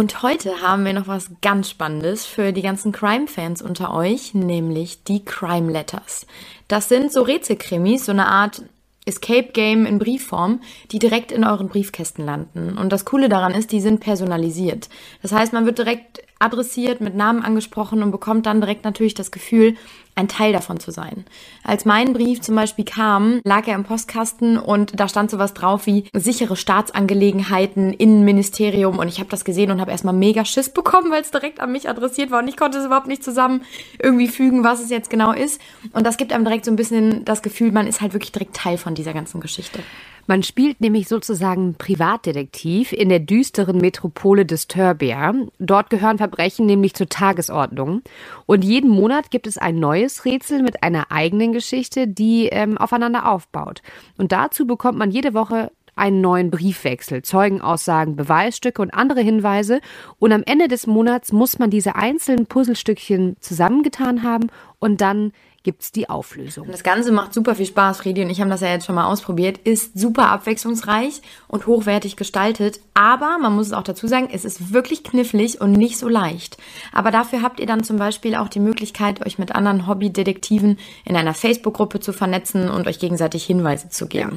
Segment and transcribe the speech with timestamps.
[0.00, 5.04] Und heute haben wir noch was ganz Spannendes für die ganzen Crime-Fans unter euch, nämlich
[5.04, 6.26] die Crime Letters.
[6.68, 8.62] Das sind so Rätselkrimis, so eine Art
[9.04, 12.78] Escape Game in Briefform, die direkt in euren Briefkästen landen.
[12.78, 14.88] Und das Coole daran ist, die sind personalisiert.
[15.20, 19.30] Das heißt, man wird direkt adressiert, mit Namen angesprochen und bekommt dann direkt natürlich das
[19.30, 19.76] Gefühl,
[20.16, 21.24] ein Teil davon zu sein.
[21.62, 25.86] Als mein Brief zum Beispiel kam, lag er im Postkasten und da stand sowas drauf
[25.86, 31.10] wie sichere Staatsangelegenheiten, Innenministerium und ich habe das gesehen und habe erstmal mega Schiss bekommen,
[31.10, 33.62] weil es direkt an mich adressiert war und ich konnte es überhaupt nicht zusammen
[34.02, 35.60] irgendwie fügen, was es jetzt genau ist.
[35.92, 38.56] Und das gibt einem direkt so ein bisschen das Gefühl, man ist halt wirklich direkt
[38.56, 39.80] Teil von dieser ganzen Geschichte.
[40.26, 45.34] Man spielt nämlich sozusagen Privatdetektiv in der düsteren Metropole Disturbia.
[45.58, 48.02] Dort gehören Verbrechen nämlich zur Tagesordnung.
[48.46, 53.30] Und jeden Monat gibt es ein neues Rätsel mit einer eigenen Geschichte, die ähm, aufeinander
[53.30, 53.82] aufbaut.
[54.16, 59.80] Und dazu bekommt man jede Woche einen neuen Briefwechsel, Zeugenaussagen, Beweisstücke und andere Hinweise.
[60.18, 64.46] Und am Ende des Monats muss man diese einzelnen Puzzlestückchen zusammengetan haben
[64.78, 66.68] und dann gibt's die Auflösung.
[66.70, 67.98] Das Ganze macht super viel Spaß.
[67.98, 69.58] Fredi und ich haben das ja jetzt schon mal ausprobiert.
[69.58, 72.80] Ist super abwechslungsreich und hochwertig gestaltet.
[72.94, 76.56] Aber man muss es auch dazu sagen, es ist wirklich knifflig und nicht so leicht.
[76.92, 81.16] Aber dafür habt ihr dann zum Beispiel auch die Möglichkeit, euch mit anderen Hobbydetektiven in
[81.16, 84.36] einer Facebook-Gruppe zu vernetzen und euch gegenseitig Hinweise zu geben.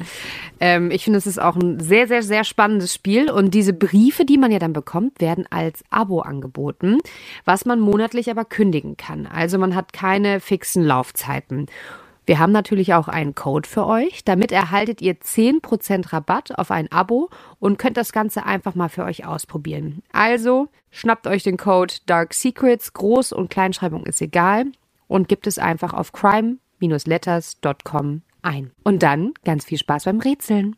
[0.60, 0.66] Ja.
[0.76, 3.30] Ähm, ich finde, es ist auch ein sehr, sehr, sehr spannendes Spiel.
[3.30, 6.98] Und diese Briefe, die man ja dann bekommt, werden als Abo angeboten,
[7.46, 9.26] was man monatlich aber kündigen kann.
[9.26, 11.13] Also man hat keine fixen Laufzeiten.
[11.14, 11.66] Laufzeiten.
[12.26, 14.24] Wir haben natürlich auch einen Code für euch.
[14.24, 19.04] Damit erhaltet ihr 10% Rabatt auf ein Abo und könnt das Ganze einfach mal für
[19.04, 20.02] euch ausprobieren.
[20.12, 24.64] Also schnappt euch den Code Dark Secrets, Groß- und Kleinschreibung ist egal
[25.06, 28.70] und gibt es einfach auf crime-letters.com ein.
[28.84, 30.76] Und dann ganz viel Spaß beim Rätseln.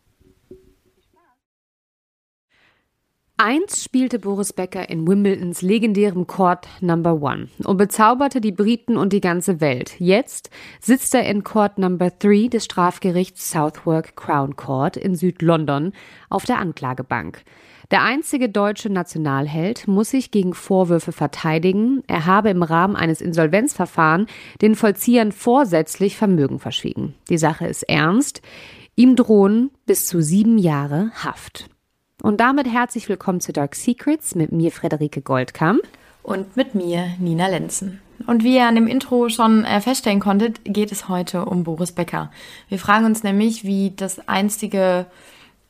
[3.38, 9.12] Einst spielte Boris Becker in Wimbledons legendärem Court Number One und bezauberte die Briten und
[9.12, 9.94] die ganze Welt.
[9.98, 10.48] Jetzt
[10.80, 15.92] sitzt er in Court Number Three des Strafgerichts Southwark Crown Court in Südlondon
[16.30, 17.44] auf der Anklagebank.
[17.90, 24.30] Der einzige deutsche Nationalheld muss sich gegen Vorwürfe verteidigen, er habe im Rahmen eines Insolvenzverfahrens
[24.62, 27.14] den Vollziehern vorsätzlich Vermögen verschwiegen.
[27.28, 28.40] Die Sache ist ernst.
[28.94, 31.68] Ihm drohen bis zu sieben Jahre Haft.
[32.26, 35.82] Und damit herzlich willkommen zu Dark Secrets mit mir, Frederike Goldkamp.
[36.24, 38.00] Und mit mir, Nina Lenzen.
[38.26, 41.92] Und wie ihr an dem Intro schon äh, feststellen konntet, geht es heute um Boris
[41.92, 42.32] Becker.
[42.68, 45.06] Wir fragen uns nämlich, wie das einstige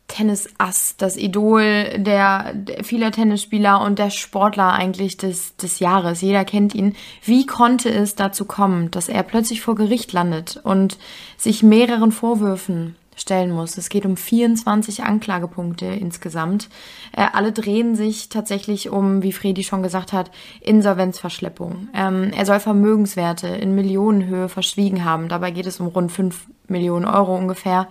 [0.09, 6.23] Tennisass, das Idol der, der vieler Tennisspieler und der Sportler eigentlich des, des Jahres.
[6.23, 6.97] Jeder kennt ihn.
[7.23, 10.97] Wie konnte es dazu kommen, dass er plötzlich vor Gericht landet und
[11.37, 13.77] sich mehreren Vorwürfen stellen muss.
[13.77, 16.69] Es geht um 24 Anklagepunkte insgesamt.
[17.16, 21.88] Äh, alle drehen sich tatsächlich um, wie Fredi schon gesagt hat, Insolvenzverschleppung.
[21.94, 25.28] Ähm, er soll Vermögenswerte in Millionenhöhe verschwiegen haben.
[25.28, 27.88] Dabei geht es um rund 5 Millionen Euro ungefähr.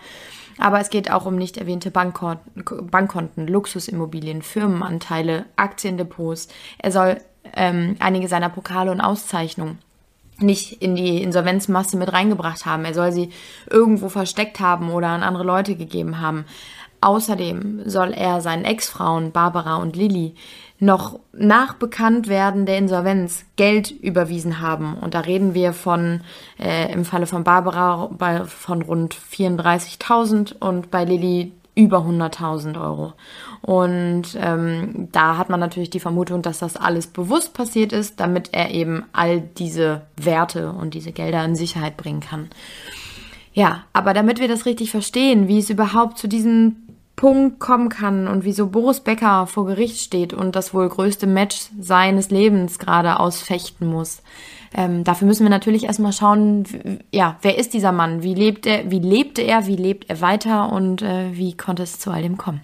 [0.57, 6.47] Aber es geht auch um nicht erwähnte Bankkonten, Bankkonten Luxusimmobilien, Firmenanteile, Aktiendepots.
[6.77, 7.17] Er soll
[7.55, 9.79] ähm, einige seiner Pokale und Auszeichnungen
[10.39, 12.85] nicht in die Insolvenzmasse mit reingebracht haben.
[12.85, 13.29] Er soll sie
[13.69, 16.45] irgendwo versteckt haben oder an andere Leute gegeben haben.
[17.01, 20.35] Außerdem soll er seinen Ex-Frauen Barbara und Lilly
[20.79, 24.97] noch nach Bekanntwerden der Insolvenz Geld überwiesen haben.
[24.97, 26.21] Und da reden wir von,
[26.59, 33.13] äh, im Falle von Barbara bei, von rund 34.000 und bei Lilly über 100.000 Euro.
[33.61, 38.49] Und ähm, da hat man natürlich die Vermutung, dass das alles bewusst passiert ist, damit
[38.53, 42.49] er eben all diese Werte und diese Gelder in Sicherheit bringen kann.
[43.53, 46.77] Ja, aber damit wir das richtig verstehen, wie es überhaupt zu diesem
[47.15, 51.69] Punkt kommen kann und wieso Boris Becker vor Gericht steht und das wohl größte Match
[51.79, 54.21] seines Lebens gerade ausfechten muss.
[54.73, 56.63] Ähm, dafür müssen wir natürlich erstmal schauen,
[57.11, 58.23] ja, wer ist dieser Mann?
[58.23, 61.99] Wie lebt er, wie lebte er, wie lebt er weiter und äh, wie konnte es
[61.99, 62.61] zu all dem kommen?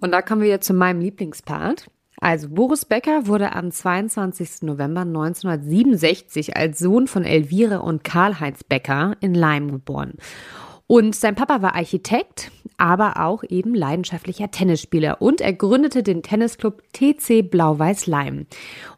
[0.00, 1.88] Und da kommen wir jetzt zu meinem Lieblingspart.
[2.20, 4.62] Also Boris Becker wurde am 22.
[4.62, 10.14] November 1967 als Sohn von Elvire und Karl-Heinz Becker in Leim geboren.
[10.92, 16.82] Und sein Papa war Architekt, aber auch eben leidenschaftlicher Tennisspieler und er gründete den Tennisclub
[16.92, 18.44] TC Blau-Weiß Leim.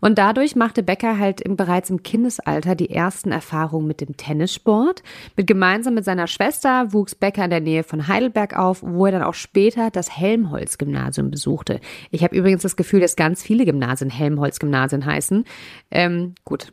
[0.01, 5.05] Und dadurch machte Becker halt im, bereits im Kindesalter die ersten Erfahrungen mit dem Tennissport.
[5.37, 9.13] Mit gemeinsam mit seiner Schwester wuchs Becker in der Nähe von Heidelberg auf, wo er
[9.13, 11.79] dann auch später das Helmholtz-Gymnasium besuchte.
[12.11, 15.45] Ich habe übrigens das Gefühl, dass ganz viele Gymnasien Helmholtz-Gymnasien heißen.
[15.93, 16.73] Ähm, gut.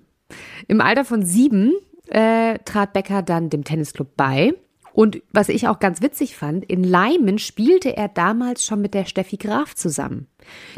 [0.68, 1.74] Im Alter von sieben
[2.08, 4.56] äh, trat Becker dann dem Tennisclub bei
[4.94, 9.06] Und was ich auch ganz witzig fand, in Leimen spielte er damals schon mit der
[9.06, 10.28] Steffi Graf zusammen.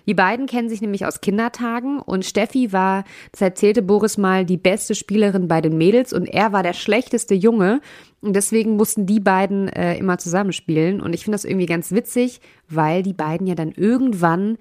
[0.06, 4.58] Die beiden kennen sich nämlich aus Kindertagen und Steffi war, das erzählte Boris mal, die
[4.58, 7.82] beste Spielerin bei den Mädels und er war der schlechteste Junge
[8.22, 12.42] und deswegen mussten die beiden äh, immer zusammenspielen und ich finde das irgendwie ganz witzig,
[12.68, 14.58] weil die beiden ja dann irgendwann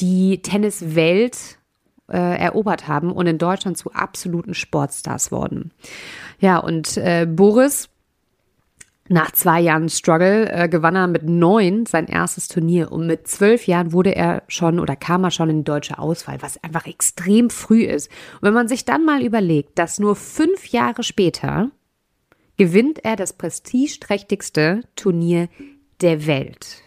[0.00, 1.58] die Tenniswelt
[2.08, 5.72] äh, erobert haben und in Deutschland zu absoluten Sportstars wurden.
[6.38, 7.88] Ja, und äh, Boris
[9.08, 13.66] nach zwei Jahren Struggle äh, gewann er mit neun sein erstes Turnier und mit zwölf
[13.66, 17.50] Jahren wurde er schon oder kam er schon in die deutsche Auswahl, was einfach extrem
[17.50, 18.10] früh ist.
[18.36, 21.70] Und wenn man sich dann mal überlegt, dass nur fünf Jahre später
[22.56, 25.48] gewinnt er das prestigeträchtigste Turnier
[26.00, 26.82] der Welt.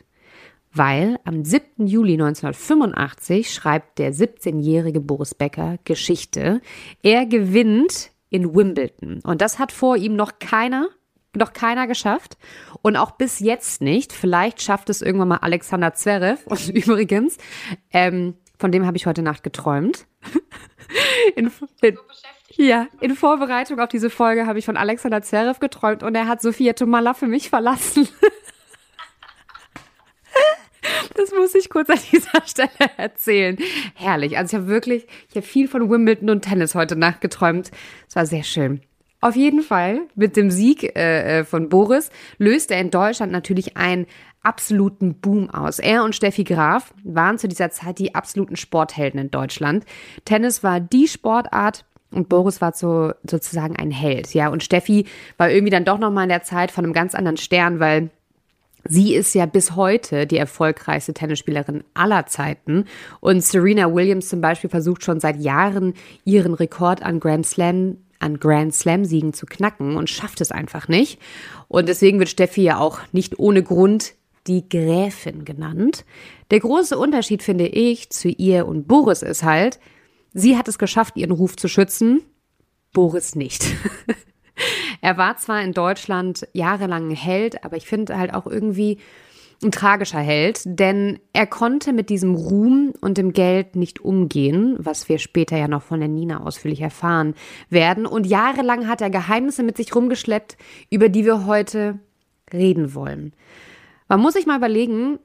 [0.73, 1.85] Weil am 7.
[1.87, 6.61] Juli 1985 schreibt der 17-jährige Boris Becker Geschichte.
[7.03, 9.21] Er gewinnt in Wimbledon.
[9.23, 10.89] Und das hat vor ihm noch keiner
[11.37, 12.37] noch keiner geschafft
[12.81, 14.13] und auch bis jetzt nicht.
[14.13, 16.39] Vielleicht schafft es irgendwann mal Alexander Zverev.
[16.47, 17.37] Und übrigens,
[17.91, 20.05] ähm, von dem habe ich heute Nacht geträumt.
[21.35, 21.51] In,
[21.81, 21.97] in,
[22.55, 26.41] ja, in Vorbereitung auf diese Folge habe ich von Alexander Zverev geträumt und er hat
[26.41, 28.07] Sophia Tomala für mich verlassen.
[31.15, 33.57] Das muss ich kurz an dieser Stelle erzählen.
[33.95, 34.37] Herrlich.
[34.37, 37.71] Also ich habe wirklich, ich habe viel von Wimbledon und Tennis heute Nacht geträumt.
[38.07, 38.81] Es war sehr schön.
[39.19, 43.75] Auf jeden Fall, mit dem Sieg äh, äh, von Boris löst er in Deutschland natürlich
[43.75, 44.05] einen
[44.43, 45.79] absoluten Boom aus.
[45.79, 49.85] Er und Steffi Graf waren zu dieser Zeit die absoluten Sporthelden in Deutschland.
[50.23, 54.47] Tennis war die Sportart, und Boris war so, sozusagen ein Held, ja.
[54.47, 55.05] Und Steffi
[55.37, 58.11] war irgendwie dann doch nochmal in der Zeit von einem ganz anderen Stern, weil
[58.85, 62.85] sie ist ja bis heute die erfolgreichste Tennisspielerin aller Zeiten.
[63.19, 68.39] Und Serena Williams zum Beispiel versucht schon seit Jahren ihren Rekord an Grand Slam an
[68.39, 71.19] Grand Slam-Siegen zu knacken und schafft es einfach nicht.
[71.67, 74.13] Und deswegen wird Steffi ja auch nicht ohne Grund
[74.47, 76.05] die Gräfin genannt.
[76.51, 79.79] Der große Unterschied, finde ich, zu ihr und Boris ist halt,
[80.33, 82.21] sie hat es geschafft, ihren Ruf zu schützen,
[82.93, 83.65] Boris nicht.
[85.01, 88.99] er war zwar in Deutschland jahrelang ein Held, aber ich finde halt auch irgendwie,
[89.63, 95.09] ein tragischer Held, denn er konnte mit diesem Ruhm und dem Geld nicht umgehen, was
[95.09, 97.33] wir später ja noch von der Nina ausführlich erfahren
[97.69, 98.05] werden.
[98.05, 100.57] Und jahrelang hat er Geheimnisse mit sich rumgeschleppt,
[100.89, 101.99] über die wir heute
[102.53, 103.33] reden wollen.
[104.07, 105.19] Man muss sich mal überlegen,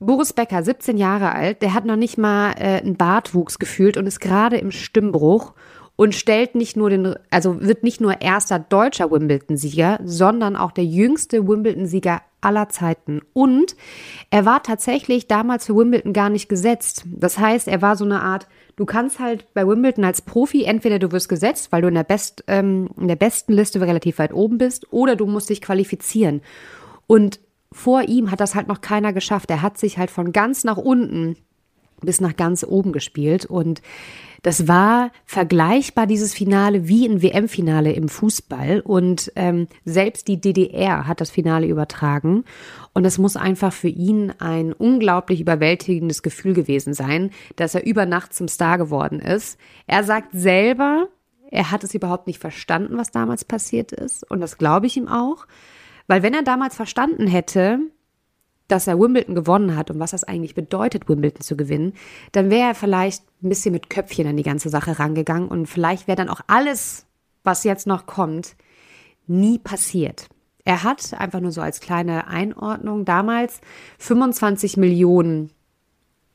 [0.00, 4.06] Boris Becker, 17 Jahre alt, der hat noch nicht mal äh, einen Bartwuchs gefühlt und
[4.06, 5.54] ist gerade im Stimmbruch
[5.96, 10.84] und stellt nicht nur den, also wird nicht nur erster deutscher Wimbledon-Sieger, sondern auch der
[10.84, 13.20] jüngste Wimbledon-Sieger aller Zeiten.
[13.32, 13.76] Und
[14.30, 17.04] er war tatsächlich damals für Wimbledon gar nicht gesetzt.
[17.06, 20.98] Das heißt, er war so eine Art, du kannst halt bei Wimbledon als Profi, entweder
[20.98, 24.34] du wirst gesetzt, weil du in der, Best, ähm, in der besten Liste relativ weit
[24.34, 26.42] oben bist, oder du musst dich qualifizieren.
[27.06, 27.38] Und
[27.70, 29.50] vor ihm hat das halt noch keiner geschafft.
[29.50, 31.36] Er hat sich halt von ganz nach unten
[32.00, 33.80] bis nach ganz oben gespielt und
[34.44, 38.80] das war vergleichbar, dieses Finale, wie ein WM-Finale im Fußball.
[38.80, 42.44] Und ähm, selbst die DDR hat das Finale übertragen.
[42.92, 48.04] Und es muss einfach für ihn ein unglaublich überwältigendes Gefühl gewesen sein, dass er über
[48.04, 49.58] Nacht zum Star geworden ist.
[49.86, 51.08] Er sagt selber,
[51.50, 54.30] er hat es überhaupt nicht verstanden, was damals passiert ist.
[54.30, 55.46] Und das glaube ich ihm auch.
[56.06, 57.78] Weil wenn er damals verstanden hätte,
[58.68, 61.92] dass er Wimbledon gewonnen hat und was das eigentlich bedeutet, Wimbledon zu gewinnen,
[62.32, 66.08] dann wäre er vielleicht ein bisschen mit Köpfchen an die ganze Sache rangegangen und vielleicht
[66.08, 67.06] wäre dann auch alles,
[67.42, 68.56] was jetzt noch kommt,
[69.26, 70.28] nie passiert.
[70.64, 73.60] Er hat einfach nur so als kleine Einordnung damals
[73.98, 75.50] 25 Millionen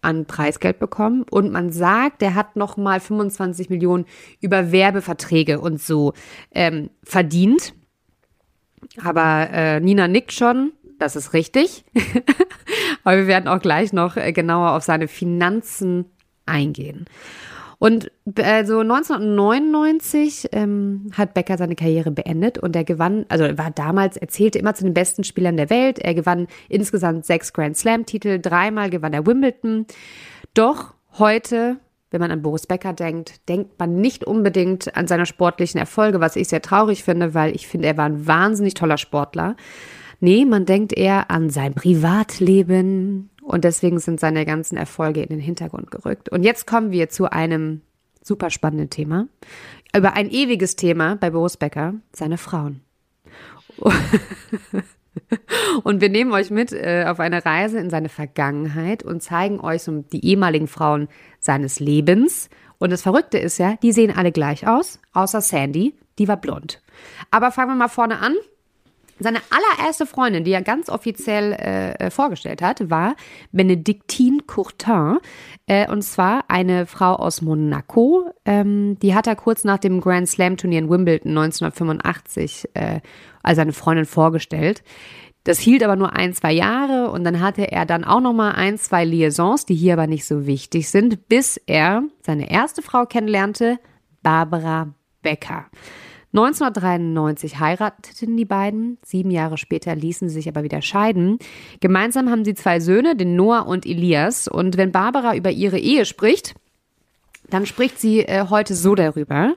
[0.01, 4.05] an Preisgeld bekommen und man sagt, er hat noch mal 25 Millionen
[4.39, 6.13] über Werbeverträge und so
[6.51, 7.73] ähm, verdient.
[9.03, 10.71] Aber äh, Nina nickt schon.
[10.99, 11.85] Das ist richtig.
[13.03, 16.05] Aber wir werden auch gleich noch äh, genauer auf seine Finanzen
[16.45, 17.05] eingehen.
[17.79, 23.71] Und also 1999 ähm, hat Becker seine Karriere beendet und er gewann, also er war
[23.71, 25.97] damals, er zählte immer zu den besten Spielern der Welt.
[25.97, 29.85] Er gewann insgesamt sechs Grand Slam-Titel, dreimal gewann er Wimbledon.
[30.53, 31.77] Doch heute,
[32.11, 36.35] wenn man an Boris Becker denkt, denkt man nicht unbedingt an seine sportlichen Erfolge, was
[36.35, 39.55] ich sehr traurig finde, weil ich finde, er war ein wahnsinnig toller Sportler.
[40.19, 45.39] Nee, man denkt eher an sein Privatleben und deswegen sind seine ganzen Erfolge in den
[45.39, 46.29] Hintergrund gerückt.
[46.29, 47.81] Und jetzt kommen wir zu einem
[48.21, 49.27] super spannenden Thema.
[49.95, 52.81] Über ein ewiges Thema bei Boris Becker, seine Frauen.
[55.83, 59.83] Und wir nehmen euch mit äh, auf eine Reise in seine Vergangenheit und zeigen euch
[59.83, 61.07] so die ehemaligen Frauen
[61.39, 62.49] seines Lebens.
[62.77, 66.81] Und das Verrückte ist ja, die sehen alle gleich aus, außer Sandy, die war blond.
[67.31, 68.35] Aber fangen wir mal vorne an.
[69.19, 73.15] Seine allererste Freundin, die er ganz offiziell äh, äh, vorgestellt hat, war
[73.51, 75.17] Benedictine Courtin.
[75.67, 78.31] Äh, und zwar eine Frau aus Monaco.
[78.45, 83.01] Ähm, die hat er kurz nach dem Grand Slam Turnier in Wimbledon 1985 äh,
[83.43, 84.83] als seine Freundin vorgestellt.
[85.43, 88.51] Das hielt aber nur ein, zwei Jahre und dann hatte er dann auch noch mal
[88.51, 93.05] ein, zwei Liaisons, die hier aber nicht so wichtig sind, bis er seine erste Frau
[93.05, 93.79] kennenlernte,
[94.21, 95.65] Barbara Becker.
[96.31, 101.39] 1993 heirateten die beiden, sieben Jahre später ließen sie sich aber wieder scheiden.
[101.79, 104.47] Gemeinsam haben sie zwei Söhne, den Noah und Elias.
[104.47, 106.53] Und wenn Barbara über ihre Ehe spricht,
[107.49, 109.55] dann spricht sie äh, heute so darüber.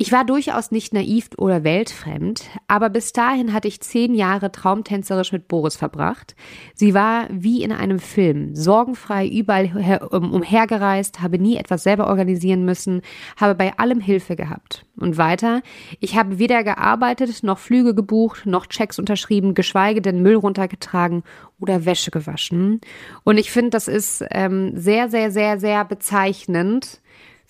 [0.00, 5.32] Ich war durchaus nicht naiv oder weltfremd, aber bis dahin hatte ich zehn Jahre traumtänzerisch
[5.32, 6.36] mit Boris verbracht.
[6.72, 13.02] Sie war wie in einem Film, sorgenfrei überall umhergereist, habe nie etwas selber organisieren müssen,
[13.36, 14.86] habe bei allem Hilfe gehabt.
[14.96, 15.62] Und weiter,
[15.98, 21.24] ich habe weder gearbeitet, noch Flüge gebucht, noch Checks unterschrieben, geschweige denn Müll runtergetragen
[21.58, 22.80] oder Wäsche gewaschen.
[23.24, 27.00] Und ich finde, das ist ähm, sehr, sehr, sehr, sehr bezeichnend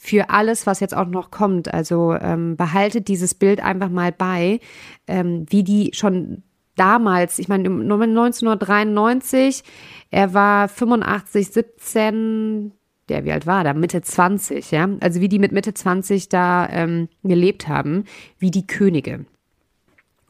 [0.01, 1.75] für alles, was jetzt auch noch kommt.
[1.75, 4.61] Also ähm, behaltet dieses Bild einfach mal bei,
[5.09, 6.45] ähm, wie die schon
[6.77, 9.65] damals, ich meine 1993,
[10.11, 12.73] er war 85, 17,
[13.09, 13.75] der wie alt war da?
[13.75, 14.89] Mitte 20, ja.
[15.01, 18.05] Also wie die mit Mitte 20 da ähm, gelebt haben,
[18.39, 19.27] wie die Könige.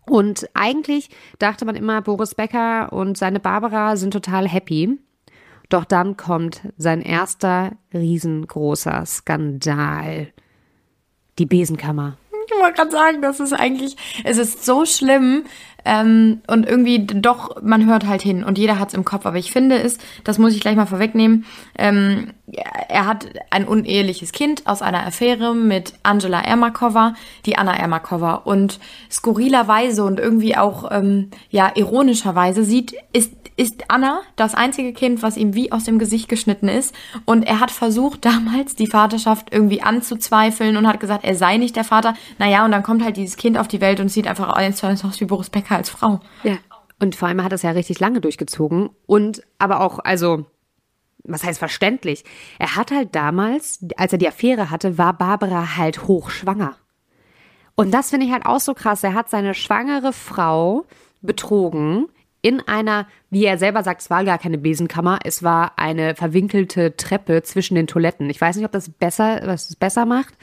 [0.06, 4.98] Und eigentlich dachte man immer, Boris Becker und seine Barbara sind total happy.
[5.68, 10.32] Doch dann kommt sein erster riesengroßer Skandal.
[11.38, 12.16] Die Besenkammer.
[12.46, 15.44] Ich wollte gerade sagen, das ist eigentlich, es ist so schlimm
[15.88, 19.24] ähm, und irgendwie doch, man hört halt hin und jeder hat es im Kopf.
[19.24, 21.46] Aber ich finde es, das muss ich gleich mal vorwegnehmen,
[21.78, 22.34] ähm,
[22.88, 27.14] er hat ein uneheliches Kind aus einer Affäre mit Angela Ermakova,
[27.46, 28.34] die Anna Ermakova.
[28.34, 28.78] Und
[29.10, 35.36] skurrilerweise und irgendwie auch, ähm, ja, ironischerweise sieht, ist ist Anna das einzige Kind, was
[35.36, 36.94] ihm wie aus dem Gesicht geschnitten ist.
[37.24, 41.74] Und er hat versucht, damals die Vaterschaft irgendwie anzuzweifeln und hat gesagt, er sei nicht
[41.74, 42.14] der Vater.
[42.38, 45.24] Naja, und dann kommt halt dieses Kind auf die Welt und sieht einfach aus wie
[45.24, 46.20] Boris Becker als Frau.
[46.42, 46.58] Ja.
[47.00, 48.90] Und vor allem hat es ja richtig lange durchgezogen.
[49.06, 50.46] Und aber auch, also,
[51.24, 52.24] was heißt verständlich?
[52.58, 56.76] Er hat halt damals, als er die Affäre hatte, war Barbara halt hochschwanger.
[57.74, 59.04] Und das finde ich halt auch so krass.
[59.04, 60.84] Er hat seine schwangere Frau
[61.22, 62.08] betrogen
[62.42, 66.96] in einer, wie er selber sagt, es war gar keine Besenkammer, es war eine verwinkelte
[66.96, 68.30] Treppe zwischen den Toiletten.
[68.30, 70.34] Ich weiß nicht, ob das besser, was es besser macht.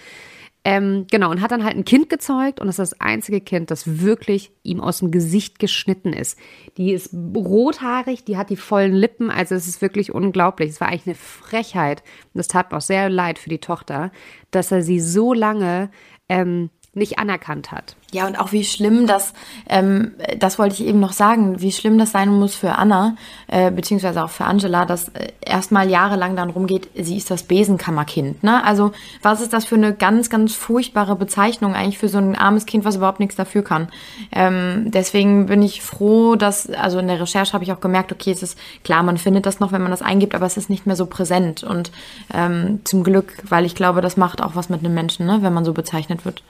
[0.68, 3.70] Ähm, genau, und hat dann halt ein Kind gezeugt und das ist das einzige Kind,
[3.70, 6.40] das wirklich ihm aus dem Gesicht geschnitten ist.
[6.78, 10.72] Die ist rothaarig, die hat die vollen Lippen, also es ist wirklich unglaublich.
[10.72, 12.02] Es war eigentlich eine Frechheit.
[12.34, 14.12] Und das tat mir auch sehr leid für die Tochter,
[14.50, 15.92] dass er sie so lange
[16.30, 17.96] ähm, nicht anerkannt hat.
[18.14, 19.34] Ja, und auch wie schlimm das,
[19.68, 23.72] ähm, das wollte ich eben noch sagen, wie schlimm das sein muss für Anna, äh,
[23.72, 28.44] beziehungsweise auch für Angela, dass äh, erstmal jahrelang dann rumgeht, sie ist das Besenkammerkind.
[28.44, 28.64] Ne?
[28.64, 32.66] Also was ist das für eine ganz, ganz furchtbare Bezeichnung eigentlich für so ein armes
[32.66, 33.90] Kind, was überhaupt nichts dafür kann.
[34.32, 38.32] Ähm, deswegen bin ich froh, dass, also in der Recherche habe ich auch gemerkt, okay,
[38.32, 40.86] es ist klar, man findet das noch, wenn man das eingibt, aber es ist nicht
[40.86, 41.64] mehr so präsent.
[41.66, 41.92] Und
[42.34, 45.40] ähm, zum Glück, weil ich glaube, das macht auch was mit einem Menschen, ne?
[45.42, 46.42] wenn man so bezeichnet wird.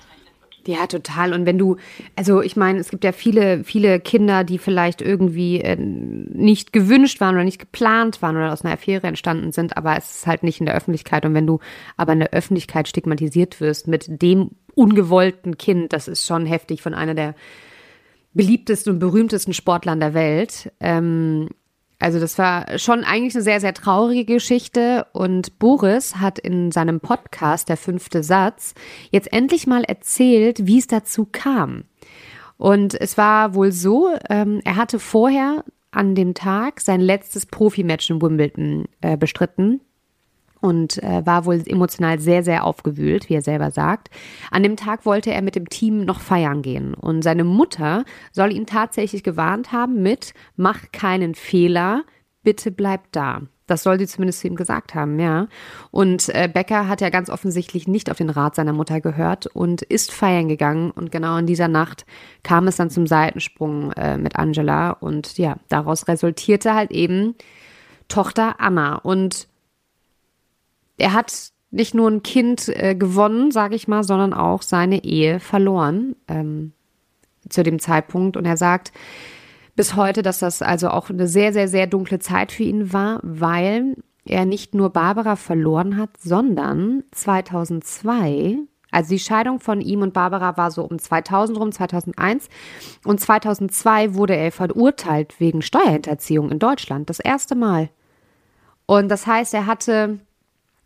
[0.67, 1.33] Ja, total.
[1.33, 1.77] Und wenn du,
[2.15, 7.21] also ich meine, es gibt ja viele, viele Kinder, die vielleicht irgendwie äh, nicht gewünscht
[7.21, 10.41] waren oder nicht geplant waren oder aus einer Affäre entstanden sind, aber es ist halt
[10.41, 11.23] nicht in der Öffentlichkeit.
[11.23, 11.59] Und wenn du
[11.97, 16.95] aber in der Öffentlichkeit stigmatisiert wirst mit dem ungewollten Kind, das ist schon heftig von
[16.95, 17.35] einer der
[18.33, 20.71] beliebtesten und berühmtesten Sportlern der Welt.
[20.79, 21.49] Ähm,
[21.99, 25.07] also das war schon eigentlich eine sehr, sehr traurige Geschichte.
[25.13, 28.73] Und Boris hat in seinem Podcast, der fünfte Satz,
[29.11, 31.85] jetzt endlich mal erzählt, wie es dazu kam.
[32.57, 38.09] Und es war wohl so, ähm, er hatte vorher an dem Tag sein letztes Profimatch
[38.09, 39.81] in Wimbledon äh, bestritten
[40.65, 44.09] und äh, war wohl emotional sehr, sehr aufgewühlt, wie er selber sagt.
[44.49, 48.51] An dem Tag wollte er mit dem Team noch feiern gehen und seine Mutter soll
[48.51, 52.03] ihn tatsächlich gewarnt haben mit, mach keinen Fehler,
[52.41, 53.43] bitte bleib da.
[53.67, 55.47] Das soll sie zumindest zu ihm gesagt haben, ja.
[55.91, 59.83] Und äh, Becker hat ja ganz offensichtlich nicht auf den Rat seiner Mutter gehört und
[59.83, 60.91] ist feiern gegangen.
[60.91, 62.05] Und genau in dieser Nacht
[62.43, 64.91] kam es dann zum Seitensprung äh, mit Angela.
[64.91, 67.33] Und ja, daraus resultierte halt eben
[68.07, 68.97] Tochter Anna.
[68.97, 69.47] Und
[70.97, 75.39] er hat nicht nur ein Kind äh, gewonnen, sage ich mal, sondern auch seine Ehe
[75.39, 76.71] verloren ähm,
[77.49, 78.37] zu dem Zeitpunkt.
[78.37, 78.91] Und er sagt
[79.75, 83.19] bis heute, dass das also auch eine sehr, sehr, sehr dunkle Zeit für ihn war,
[83.23, 88.57] weil er nicht nur Barbara verloren hat, sondern 2002
[88.89, 92.47] Also die Scheidung von ihm und Barbara war so um 2000 rum, 2001.
[93.03, 97.09] Und 2002 wurde er verurteilt wegen Steuerhinterziehung in Deutschland.
[97.09, 97.89] Das erste Mal.
[98.85, 100.19] Und das heißt, er hatte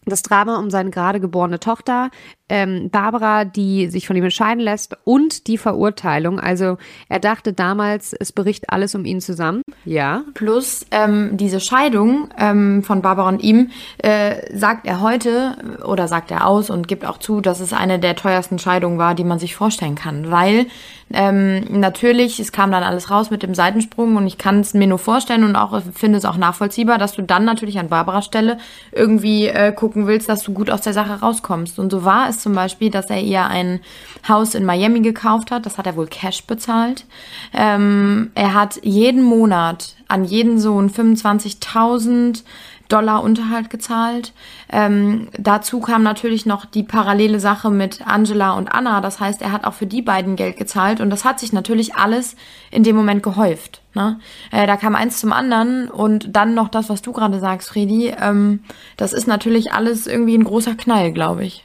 [0.05, 2.09] das Drama um seine gerade geborene Tochter,
[2.49, 6.39] ähm, Barbara, die sich von ihm entscheiden lässt und die Verurteilung.
[6.39, 6.77] Also
[7.07, 9.61] er dachte damals, es berichtet alles um ihn zusammen.
[9.85, 10.23] Ja.
[10.33, 16.31] Plus ähm, diese Scheidung ähm, von Barbara und ihm äh, sagt er heute oder sagt
[16.31, 19.39] er aus und gibt auch zu, dass es eine der teuersten Scheidungen war, die man
[19.39, 20.65] sich vorstellen kann, weil
[21.11, 24.85] ähm, natürlich, es kam dann alles raus mit dem Seitensprung und ich kann es mir
[24.85, 28.57] nur vorstellen und auch finde es auch nachvollziehbar, dass du dann natürlich an Barbaras Stelle
[28.91, 31.79] irgendwie äh, gucken willst, dass du gut aus der Sache rauskommst.
[31.79, 33.79] Und so war es zum Beispiel, dass er ihr ein
[34.27, 35.65] Haus in Miami gekauft hat.
[35.65, 37.05] Das hat er wohl Cash bezahlt.
[37.53, 42.43] Ähm, er hat jeden Monat an jeden Sohn 25.000
[42.89, 44.33] Dollar Unterhalt gezahlt.
[44.71, 48.99] Ähm, dazu kam natürlich noch die parallele Sache mit Angela und Anna.
[48.99, 51.95] Das heißt, er hat auch für die beiden Geld gezahlt und das hat sich natürlich
[51.95, 52.35] alles
[52.71, 53.81] in dem Moment gehäuft.
[53.93, 54.19] Ne?
[54.51, 58.13] Äh, da kam eins zum anderen und dann noch das, was du gerade sagst, Fredi.
[58.19, 58.63] Ähm,
[58.97, 61.63] das ist natürlich alles irgendwie ein großer Knall, glaube ich.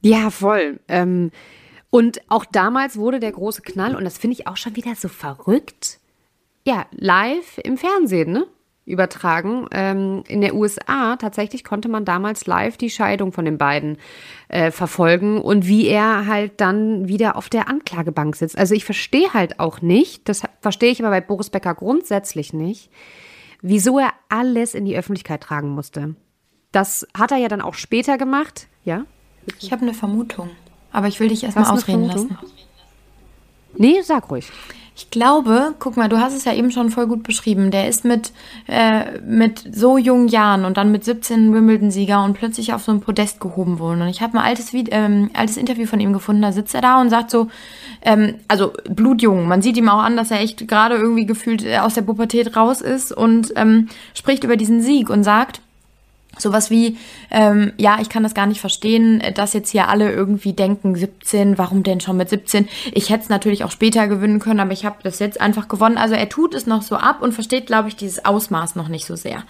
[0.00, 0.80] Ja, voll.
[0.88, 1.30] Ähm,
[1.90, 5.08] und auch damals wurde der große Knall, und das finde ich auch schon wieder so
[5.08, 5.98] verrückt,
[6.64, 8.46] ja, live im Fernsehen, ne?
[8.86, 9.66] Übertragen.
[9.72, 13.98] Ähm, in der USA tatsächlich konnte man damals live die Scheidung von den beiden
[14.48, 18.56] äh, verfolgen und wie er halt dann wieder auf der Anklagebank sitzt.
[18.56, 22.90] Also ich verstehe halt auch nicht, das verstehe ich aber bei Boris Becker grundsätzlich nicht,
[23.60, 26.14] wieso er alles in die Öffentlichkeit tragen musste.
[26.70, 29.04] Das hat er ja dann auch später gemacht, ja?
[29.60, 30.50] Ich habe eine Vermutung,
[30.92, 32.38] aber ich will dich erstmal ausreden lassen.
[33.76, 34.50] Nee, sag ruhig.
[34.98, 37.70] Ich glaube, guck mal, du hast es ja eben schon voll gut beschrieben.
[37.70, 38.32] Der ist mit,
[38.66, 43.02] äh, mit so jungen Jahren und dann mit 17 Wimbledon-Sieger und plötzlich auf so ein
[43.02, 44.00] Podest gehoben worden.
[44.00, 46.40] Und ich habe ein altes, ähm, altes Interview von ihm gefunden.
[46.40, 47.48] Da sitzt er da und sagt so,
[48.00, 49.46] ähm, also blutjung.
[49.46, 52.56] Man sieht ihm auch an, dass er echt gerade irgendwie gefühlt äh, aus der Pubertät
[52.56, 55.60] raus ist und ähm, spricht über diesen Sieg und sagt,
[56.38, 56.98] Sowas wie,
[57.30, 61.56] ähm, ja, ich kann das gar nicht verstehen, dass jetzt hier alle irgendwie denken, 17,
[61.58, 62.68] warum denn schon mit 17?
[62.92, 65.96] Ich hätte es natürlich auch später gewinnen können, aber ich habe das jetzt einfach gewonnen.
[65.96, 69.06] Also er tut es noch so ab und versteht, glaube ich, dieses Ausmaß noch nicht
[69.06, 69.44] so sehr.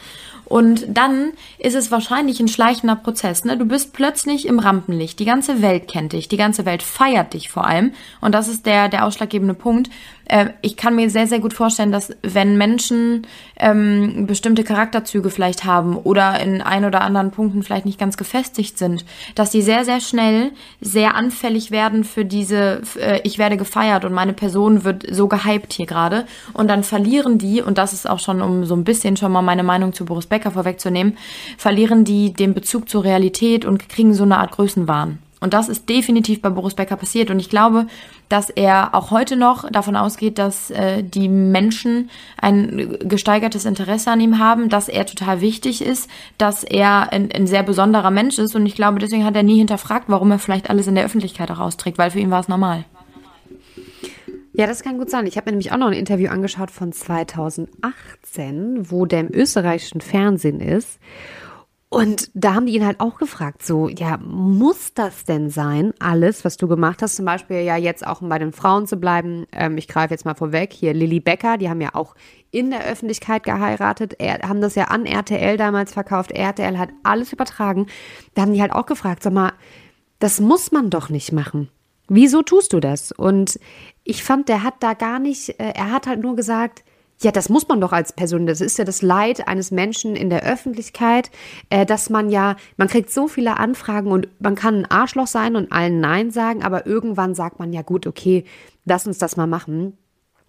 [0.47, 3.45] Und dann ist es wahrscheinlich ein schleichender Prozess.
[3.45, 3.59] Ne?
[3.59, 5.19] Du bist plötzlich im Rampenlicht.
[5.19, 6.29] Die ganze Welt kennt dich.
[6.29, 7.93] Die ganze Welt feiert dich vor allem.
[8.21, 9.91] Und das ist der, der ausschlaggebende Punkt.
[10.29, 13.27] Äh, ich kann mir sehr, sehr gut vorstellen, dass wenn Menschen
[13.59, 18.79] ähm, bestimmte Charakterzüge vielleicht haben oder in ein oder anderen Punkten vielleicht nicht ganz gefestigt
[18.79, 19.05] sind,
[19.35, 24.13] dass die sehr, sehr schnell sehr anfällig werden für diese, äh, ich werde gefeiert und
[24.13, 26.27] meine Person wird so gehypt hier gerade.
[26.53, 29.43] Und dann verlieren die, und das ist auch schon, um so ein bisschen schon mal
[29.43, 31.16] meine Meinung zu Boris Becker vorwegzunehmen,
[31.59, 35.18] verlieren die den Bezug zur Realität und kriegen so eine Art Größenwahn.
[35.38, 37.31] Und das ist definitiv bei Boris Becker passiert.
[37.31, 37.87] Und ich glaube,
[38.29, 44.20] dass er auch heute noch davon ausgeht, dass äh, die Menschen ein gesteigertes Interesse an
[44.20, 48.57] ihm haben, dass er total wichtig ist, dass er ein, ein sehr besonderer Mensch ist.
[48.57, 51.51] Und ich glaube, deswegen hat er nie hinterfragt, warum er vielleicht alles in der Öffentlichkeit
[51.51, 52.85] auch austrägt, weil für ihn war es normal.
[54.59, 55.27] Ja, das kann gut sein.
[55.27, 60.01] Ich habe mir nämlich auch noch ein Interview angeschaut von 2018, wo der im österreichischen
[60.01, 60.99] Fernsehen ist.
[61.90, 66.42] Und da haben die ihn halt auch gefragt, so, ja, muss das denn sein, alles,
[66.42, 67.16] was du gemacht hast?
[67.16, 70.25] Zum Beispiel ja jetzt auch, um bei den Frauen zu bleiben, ähm, ich greife jetzt
[70.25, 72.14] mal vorweg, hier Lilly Becker, die haben ja auch
[72.51, 77.33] in der Öffentlichkeit geheiratet, er, haben das ja an RTL damals verkauft, RTL hat alles
[77.33, 77.88] übertragen.
[78.35, 79.53] Da haben die halt auch gefragt, sag mal,
[80.19, 81.69] das muss man doch nicht machen.
[82.09, 83.12] Wieso tust du das?
[83.12, 83.59] Und
[84.05, 86.85] ich fand, der hat da gar nicht, äh, er hat halt nur gesagt,
[87.23, 88.47] ja, das muss man doch als Person.
[88.47, 91.31] Das ist ja das Leid eines Menschen in der Öffentlichkeit,
[91.71, 95.57] äh, dass man ja, man kriegt so viele Anfragen und man kann ein Arschloch sein
[95.57, 98.45] und allen Nein sagen, aber irgendwann sagt man ja gut, okay,
[98.85, 99.97] lass uns das mal machen.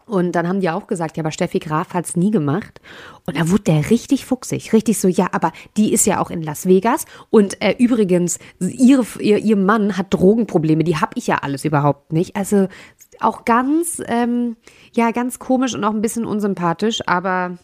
[0.07, 2.79] Und dann haben die auch gesagt, ja, aber Steffi Graf hat's nie gemacht.
[3.25, 6.41] Und da wurde der richtig fuchsig, richtig so, ja, aber die ist ja auch in
[6.41, 7.05] Las Vegas.
[7.29, 12.13] Und äh, übrigens, ihre, ihr, ihr Mann hat Drogenprobleme, die hab ich ja alles überhaupt
[12.13, 12.37] nicht.
[12.37, 12.69] Also
[13.19, 14.55] auch ganz, ähm,
[14.93, 17.57] ja, ganz komisch und auch ein bisschen unsympathisch, aber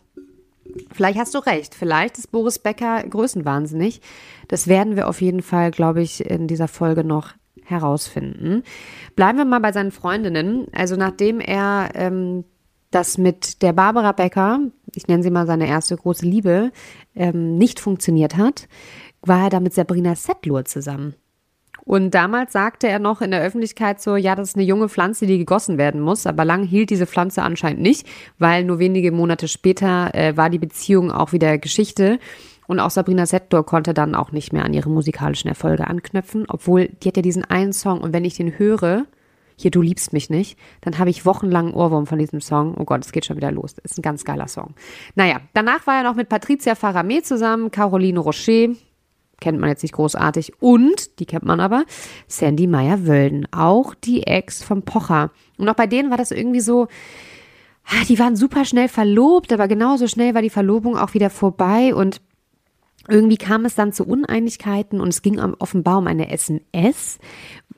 [0.91, 1.73] vielleicht hast du recht.
[1.73, 4.01] Vielleicht ist Boris Becker größenwahnsinnig.
[4.49, 7.29] Das werden wir auf jeden Fall, glaube ich, in dieser Folge noch
[7.65, 8.63] herausfinden.
[9.15, 10.67] Bleiben wir mal bei seinen Freundinnen.
[10.73, 12.43] Also nachdem er ähm,
[12.91, 14.59] das mit der Barbara Becker,
[14.95, 16.71] ich nenne sie mal seine erste große Liebe,
[17.15, 18.67] ähm, nicht funktioniert hat,
[19.21, 21.15] war er da mit Sabrina Settlur zusammen.
[21.85, 25.25] Und damals sagte er noch in der Öffentlichkeit so, ja, das ist eine junge Pflanze,
[25.25, 26.25] die gegossen werden muss.
[26.25, 28.07] Aber lang hielt diese Pflanze anscheinend nicht,
[28.39, 32.19] weil nur wenige Monate später äh, war die Beziehung auch wieder Geschichte.
[32.73, 36.87] Und auch Sabrina Settor konnte dann auch nicht mehr an ihre musikalischen Erfolge anknüpfen, obwohl
[36.87, 39.05] die hat ja diesen einen Song und wenn ich den höre,
[39.55, 42.73] hier, du liebst mich nicht, dann habe ich wochenlang Ohrwurm von diesem Song.
[42.75, 43.75] Oh Gott, es geht schon wieder los.
[43.83, 44.73] Ist ein ganz geiler Song.
[45.13, 48.69] Naja, danach war er noch mit Patricia Faramé zusammen, Caroline Rocher,
[49.39, 51.85] kennt man jetzt nicht großartig, und, die kennt man aber,
[52.27, 55.29] Sandy Meyer-Wölden, auch die Ex vom Pocher.
[55.59, 56.87] Und auch bei denen war das irgendwie so,
[57.85, 61.93] ah, die waren super schnell verlobt, aber genauso schnell war die Verlobung auch wieder vorbei
[61.93, 62.19] und
[63.09, 67.19] irgendwie kam es dann zu Uneinigkeiten und es ging offenbar um eine SNS,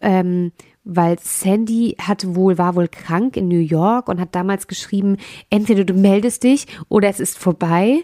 [0.02, 0.52] ähm,
[0.84, 5.18] weil Sandy hat wohl, war wohl krank in New York und hat damals geschrieben,
[5.50, 8.04] entweder du meldest dich oder es ist vorbei.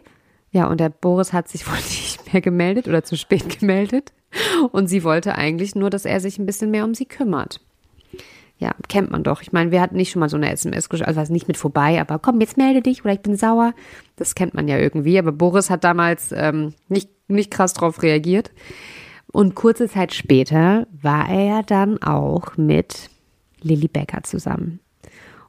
[0.52, 4.12] Ja, und der Boris hat sich wohl nicht mehr gemeldet oder zu spät gemeldet.
[4.72, 7.60] Und sie wollte eigentlich nur, dass er sich ein bisschen mehr um sie kümmert.
[8.62, 9.42] Ja, kennt man doch.
[9.42, 12.20] Ich meine, wir hatten nicht schon mal so eine SMS also nicht mit vorbei, aber
[12.20, 13.74] komm, jetzt melde dich oder ich bin sauer.
[14.18, 15.18] Das kennt man ja irgendwie.
[15.18, 18.52] Aber Boris hat damals ähm, nicht, nicht krass drauf reagiert.
[19.32, 23.10] Und kurze Zeit später war er ja dann auch mit
[23.62, 24.80] Lilly Becker zusammen.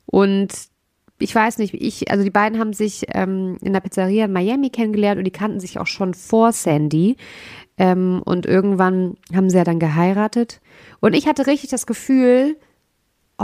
[0.07, 0.51] Und
[1.19, 4.71] ich weiß nicht, ich, also die beiden haben sich ähm, in der Pizzeria in Miami
[4.71, 7.19] kennengelernt und die kannten sich auch schon vor Sandy.
[7.77, 10.63] Ähm, und irgendwann haben sie ja dann geheiratet.
[11.01, 12.57] Und ich hatte richtig das Gefühl,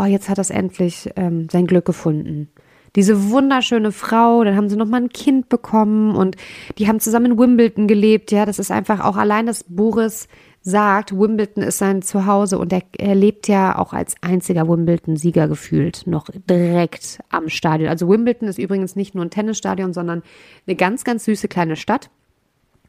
[0.02, 2.48] oh, jetzt hat er endlich ähm, sein Glück gefunden
[2.96, 6.37] diese wunderschöne Frau, dann haben sie noch mal ein Kind bekommen und
[6.78, 8.32] die haben zusammen in Wimbledon gelebt.
[8.32, 10.28] Ja, das ist einfach auch allein, dass Boris
[10.62, 16.06] sagt, Wimbledon ist sein Zuhause und er, er lebt ja auch als einziger Wimbledon-Sieger gefühlt
[16.06, 17.88] noch direkt am Stadion.
[17.88, 20.22] Also Wimbledon ist übrigens nicht nur ein Tennisstadion, sondern
[20.66, 22.11] eine ganz, ganz süße kleine Stadt.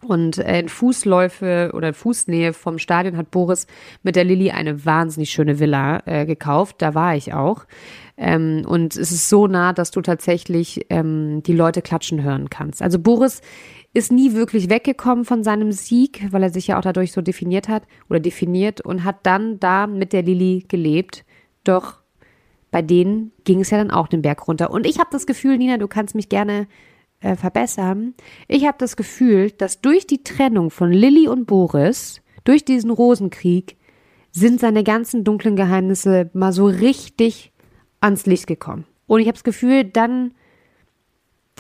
[0.02, 3.68] Und äh, in Fußläufe oder in Fußnähe vom Stadion hat Boris
[4.02, 6.78] mit der Lilly eine wahnsinnig schöne Villa äh, gekauft.
[6.80, 7.66] Da war ich auch.
[8.16, 12.82] Ähm, und es ist so nah, dass du tatsächlich ähm, die Leute klatschen hören kannst.
[12.82, 13.42] Also Boris
[13.94, 17.68] ist nie wirklich weggekommen von seinem Sieg, weil er sich ja auch dadurch so definiert
[17.68, 21.26] hat oder definiert und hat dann da mit der Lilly gelebt.
[21.64, 22.00] Doch
[22.72, 24.72] bei denen ging es ja dann auch den Berg runter.
[24.72, 26.68] Und ich habe das Gefühl, Nina, du kannst mich gerne
[27.22, 28.14] äh, verbessern.
[28.48, 33.78] Ich habe das Gefühl, dass durch die Trennung von Lilly und Boris, durch diesen Rosenkrieg,
[34.32, 37.52] sind seine ganzen dunklen Geheimnisse mal so richtig
[38.00, 38.86] ans Licht gekommen.
[39.08, 40.32] Und ich habe das Gefühl, dann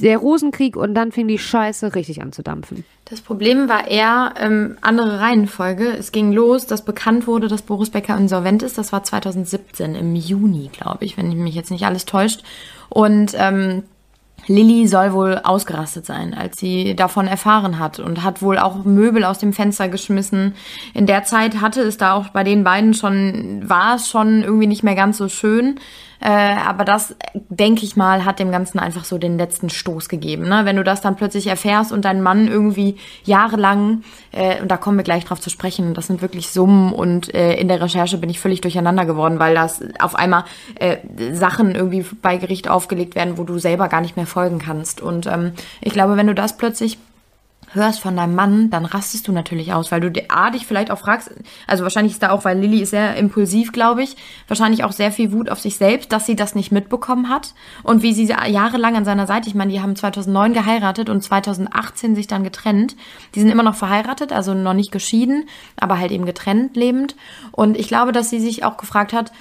[0.01, 2.85] der Rosenkrieg und dann fing die Scheiße richtig an zu dampfen.
[3.05, 5.87] Das Problem war eher ähm, andere Reihenfolge.
[5.87, 8.77] Es ging los, dass bekannt wurde, dass Boris Becker insolvent ist.
[8.77, 12.43] Das war 2017 im Juni, glaube ich, wenn mich jetzt nicht alles täuscht.
[12.89, 13.83] Und ähm,
[14.47, 19.23] Lilly soll wohl ausgerastet sein, als sie davon erfahren hat und hat wohl auch Möbel
[19.23, 20.55] aus dem Fenster geschmissen.
[20.93, 24.67] In der Zeit hatte es da auch bei den beiden schon, war es schon irgendwie
[24.67, 25.79] nicht mehr ganz so schön.
[26.21, 30.49] Äh, aber das, denke ich mal, hat dem Ganzen einfach so den letzten Stoß gegeben.
[30.49, 30.65] Ne?
[30.65, 34.97] Wenn du das dann plötzlich erfährst und dein Mann irgendwie jahrelang, äh, und da kommen
[34.97, 38.29] wir gleich drauf zu sprechen, das sind wirklich Summen und äh, in der Recherche bin
[38.29, 40.43] ich völlig durcheinander geworden, weil das auf einmal
[40.75, 40.97] äh,
[41.31, 45.01] Sachen irgendwie bei Gericht aufgelegt werden, wo du selber gar nicht mehr folgen kannst.
[45.01, 46.97] Und ähm, ich glaube, wenn du das plötzlich
[47.73, 50.99] hörst von deinem Mann, dann rastest du natürlich aus, weil du A, dich vielleicht auch
[50.99, 51.31] fragst,
[51.67, 54.15] also wahrscheinlich ist da auch, weil Lilly ist sehr impulsiv, glaube ich,
[54.47, 57.53] wahrscheinlich auch sehr viel Wut auf sich selbst, dass sie das nicht mitbekommen hat
[57.83, 62.15] und wie sie jahrelang an seiner Seite, ich meine, die haben 2009 geheiratet und 2018
[62.15, 62.95] sich dann getrennt.
[63.35, 65.47] Die sind immer noch verheiratet, also noch nicht geschieden,
[65.79, 67.15] aber halt eben getrennt lebend
[67.51, 69.31] und ich glaube, dass sie sich auch gefragt hat,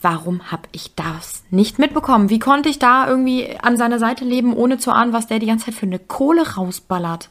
[0.00, 2.30] warum habe ich das nicht mitbekommen?
[2.30, 5.46] Wie konnte ich da irgendwie an seiner Seite leben, ohne zu ahnen, was der die
[5.46, 7.30] ganze Zeit für eine Kohle rausballert?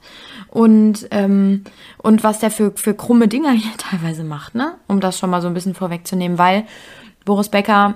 [0.49, 1.63] Und, ähm,
[1.97, 4.75] und was der für, für krumme Dinger hier teilweise macht, ne?
[4.87, 6.65] Um das schon mal so ein bisschen vorwegzunehmen, weil
[7.23, 7.95] Boris Becker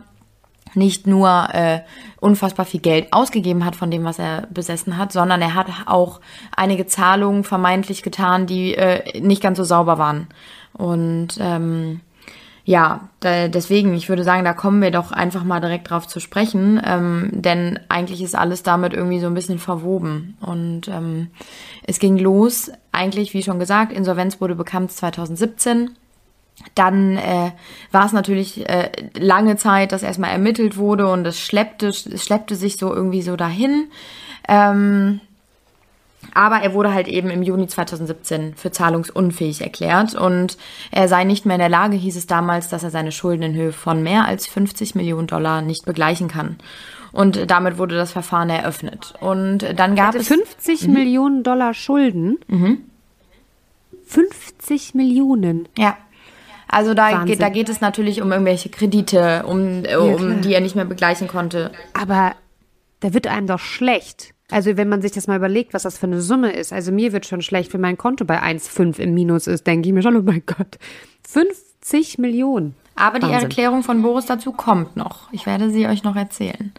[0.76, 1.82] nicht nur äh,
[2.20, 6.22] unfassbar viel Geld ausgegeben hat von dem, was er besessen hat, sondern er hat auch
[6.56, 10.28] einige Zahlungen vermeintlich getan, die äh, nicht ganz so sauber waren.
[10.74, 12.02] Und ähm,
[12.70, 16.20] ja, da, deswegen, ich würde sagen, da kommen wir doch einfach mal direkt drauf zu
[16.20, 20.38] sprechen, ähm, denn eigentlich ist alles damit irgendwie so ein bisschen verwoben.
[20.40, 21.32] Und ähm,
[21.88, 25.96] es ging los, eigentlich, wie schon gesagt, Insolvenz wurde bekannt 2017.
[26.76, 27.54] Dann äh,
[27.92, 32.56] war es natürlich äh, lange Zeit, dass erstmal ermittelt wurde und es schleppte, es schleppte
[32.56, 33.88] sich so irgendwie so dahin.
[34.48, 35.22] Ähm,
[36.34, 40.58] aber er wurde halt eben im Juni 2017 für zahlungsunfähig erklärt und
[40.92, 43.56] er sei nicht mehr in der Lage, hieß es damals, dass er seine Schulden in
[43.56, 46.58] Höhe von mehr als 50 Millionen Dollar nicht begleichen kann.
[47.12, 49.16] Und damit wurde das Verfahren eröffnet.
[49.20, 50.94] Und dann gab es 50 mhm.
[50.94, 52.38] Millionen Dollar Schulden.
[52.48, 52.80] Mhm.
[54.06, 55.68] 50 Millionen.
[55.78, 55.98] Ja.
[56.68, 60.62] Also da geht, da geht es natürlich um irgendwelche Kredite, um, um ja, die er
[60.62, 61.72] nicht mehr begleichen konnte.
[61.94, 62.36] Aber
[63.00, 64.36] da wird einem doch schlecht.
[64.52, 66.74] Also wenn man sich das mal überlegt, was das für eine Summe ist.
[66.74, 69.94] Also mir wird schon schlecht, wenn mein Konto bei 1,5 im Minus ist, denke ich
[69.94, 70.78] mir schon, oh mein Gott,
[71.28, 72.76] 50 Millionen.
[72.96, 75.32] Aber die Erklärung von Boris dazu kommt noch.
[75.32, 76.74] Ich werde sie euch noch erzählen.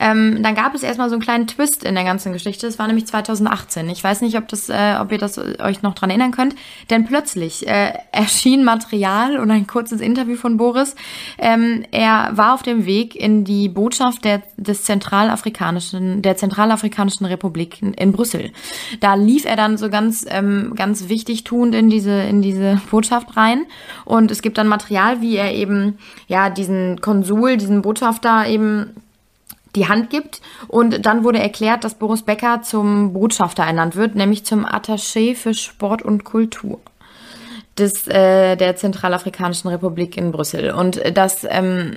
[0.00, 2.66] Ähm, dann gab es erstmal so einen kleinen Twist in der ganzen Geschichte.
[2.66, 3.88] Das war nämlich 2018.
[3.90, 6.56] Ich weiß nicht, ob, das, äh, ob ihr das euch noch dran erinnern könnt.
[6.88, 10.96] Denn plötzlich äh, erschien Material und ein kurzes Interview von Boris.
[11.38, 17.82] Ähm, er war auf dem Weg in die Botschaft der, des Zentralafrikanischen, der Zentralafrikanischen Republik
[17.82, 18.52] in, in Brüssel.
[19.00, 23.36] Da lief er dann so ganz, ähm, ganz wichtig tuend in diese, in diese Botschaft
[23.36, 23.66] rein.
[24.06, 28.94] Und es gibt dann Material, wie er eben, ja, diesen Konsul, diesen Botschafter eben
[29.76, 30.40] die Hand gibt.
[30.68, 35.54] Und dann wurde erklärt, dass Boris Becker zum Botschafter ernannt wird, nämlich zum Attaché für
[35.54, 36.80] Sport und Kultur
[37.78, 40.70] des, äh, der Zentralafrikanischen Republik in Brüssel.
[40.72, 41.96] Und das ähm,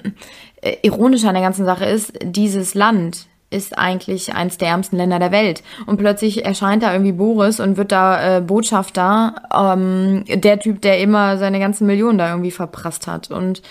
[0.62, 5.20] äh, Ironische an der ganzen Sache ist, dieses Land ist eigentlich eins der ärmsten Länder
[5.20, 5.62] der Welt.
[5.86, 11.00] Und plötzlich erscheint da irgendwie Boris und wird da äh, Botschafter, ähm, der Typ, der
[11.00, 13.30] immer seine ganzen Millionen da irgendwie verprasst hat.
[13.30, 13.62] Und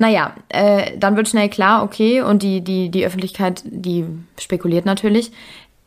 [0.00, 4.06] naja, äh, dann wird schnell klar, okay, und die, die, die Öffentlichkeit, die
[4.40, 5.30] spekuliert natürlich,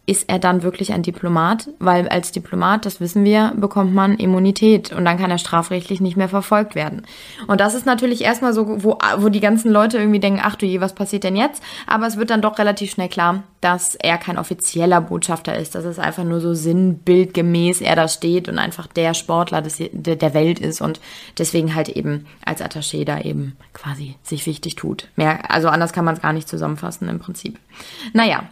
[0.06, 1.70] ist er dann wirklich ein Diplomat?
[1.80, 6.18] Weil als Diplomat, das wissen wir, bekommt man Immunität und dann kann er strafrechtlich nicht
[6.18, 7.04] mehr verfolgt werden.
[7.48, 10.66] Und das ist natürlich erstmal so, wo, wo die ganzen Leute irgendwie denken, ach du
[10.66, 11.64] je, was passiert denn jetzt?
[11.88, 15.86] Aber es wird dann doch relativ schnell klar, dass er kein offizieller Botschafter ist, dass
[15.86, 20.60] es einfach nur so sinnbildgemäß er da steht und einfach der Sportler des, der Welt
[20.60, 21.00] ist und
[21.38, 25.08] deswegen halt eben als Attaché da eben quasi sich wichtig tut.
[25.16, 27.58] Mehr, also anders kann man es gar nicht zusammenfassen im Prinzip.
[28.12, 28.44] Naja,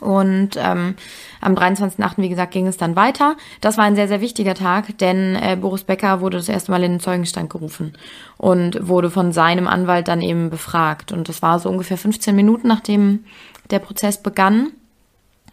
[0.00, 0.94] Und ähm,
[1.40, 3.36] am 23.08., wie gesagt, ging es dann weiter.
[3.60, 6.84] Das war ein sehr, sehr wichtiger Tag, denn äh, Boris Becker wurde das erste Mal
[6.84, 7.94] in den Zeugenstand gerufen
[8.36, 11.10] und wurde von seinem Anwalt dann eben befragt.
[11.10, 13.24] Und das war so ungefähr 15 Minuten, nachdem
[13.70, 14.70] der Prozess begann.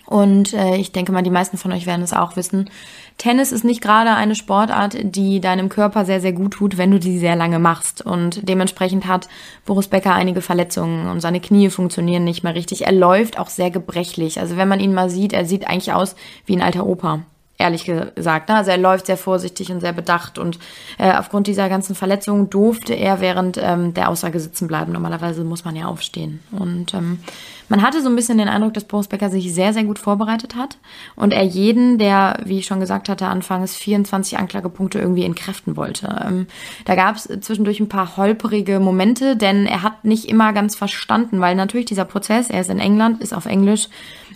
[0.06, 2.70] Und äh, ich denke mal, die meisten von euch werden es auch wissen.
[3.18, 7.00] Tennis ist nicht gerade eine Sportart, die deinem Körper sehr, sehr gut tut, wenn du
[7.00, 8.02] die sehr lange machst.
[8.02, 9.28] Und dementsprechend hat
[9.66, 12.86] Boris Becker einige Verletzungen und seine Knie funktionieren nicht mehr richtig.
[12.86, 14.40] Er läuft auch sehr gebrechlich.
[14.40, 16.16] Also wenn man ihn mal sieht, er sieht eigentlich aus
[16.46, 17.22] wie ein alter Opa
[17.58, 18.50] ehrlich gesagt.
[18.50, 20.60] Also er läuft sehr vorsichtig und sehr bedacht und
[20.98, 24.92] äh, aufgrund dieser ganzen Verletzungen durfte er während ähm, der Aussage sitzen bleiben.
[24.92, 26.42] Normalerweise muss man ja aufstehen.
[26.52, 27.20] Und ähm,
[27.70, 30.56] man hatte so ein bisschen den Eindruck, dass Boris Becker sich sehr, sehr gut vorbereitet
[30.56, 30.78] hat
[31.16, 36.24] und er jeden, der, wie ich schon gesagt hatte, anfangs 24 Anklagepunkte irgendwie entkräften wollte.
[36.26, 36.48] Ähm,
[36.86, 41.40] da gab es zwischendurch ein paar holperige Momente, denn er hat nicht immer ganz verstanden,
[41.40, 43.88] weil natürlich dieser Prozess, er ist in England, ist auf Englisch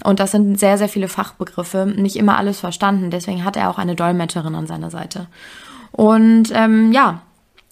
[0.03, 3.11] und das sind sehr, sehr viele Fachbegriffe, nicht immer alles verstanden.
[3.11, 5.27] Deswegen hat er auch eine Dolmetscherin an seiner Seite.
[5.91, 7.21] Und ähm, ja,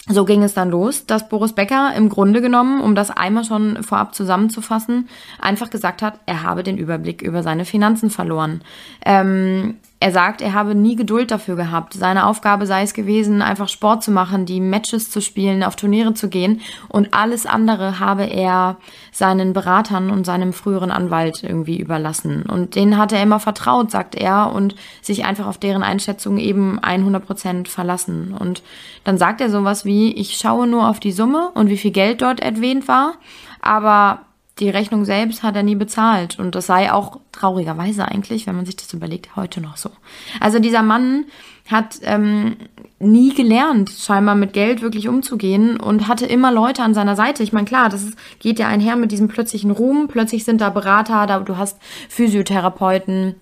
[0.08, 3.84] so ging es dann los, dass Boris Becker im Grunde genommen, um das einmal schon
[3.84, 8.62] vorab zusammenzufassen, einfach gesagt hat, er habe den Überblick über seine Finanzen verloren.
[9.06, 11.94] Ähm, er sagt, er habe nie Geduld dafür gehabt.
[11.94, 16.14] Seine Aufgabe sei es gewesen, einfach Sport zu machen, die Matches zu spielen, auf Turniere
[16.14, 18.78] zu gehen und alles andere habe er
[19.12, 22.44] seinen Beratern und seinem früheren Anwalt irgendwie überlassen.
[22.44, 26.78] Und denen hatte er immer vertraut, sagt er, und sich einfach auf deren Einschätzung eben
[26.78, 28.36] 100 Prozent verlassen.
[28.38, 28.62] Und
[29.04, 32.22] dann sagt er sowas wie, ich schaue nur auf die Summe und wie viel Geld
[32.22, 33.14] dort erwähnt war,
[33.62, 34.27] aber
[34.60, 36.40] die Rechnung selbst hat er nie bezahlt.
[36.40, 39.92] Und das sei auch traurigerweise eigentlich, wenn man sich das überlegt, heute noch so.
[40.40, 41.26] Also dieser Mann
[41.70, 42.56] hat ähm,
[43.00, 47.44] nie gelernt, scheinbar mit Geld wirklich umzugehen und hatte immer Leute an seiner Seite.
[47.44, 50.08] Ich meine, klar, das geht ja einher mit diesem plötzlichen Ruhm.
[50.08, 51.78] Plötzlich sind da Berater, da, du hast
[52.10, 53.36] Physiotherapeuten,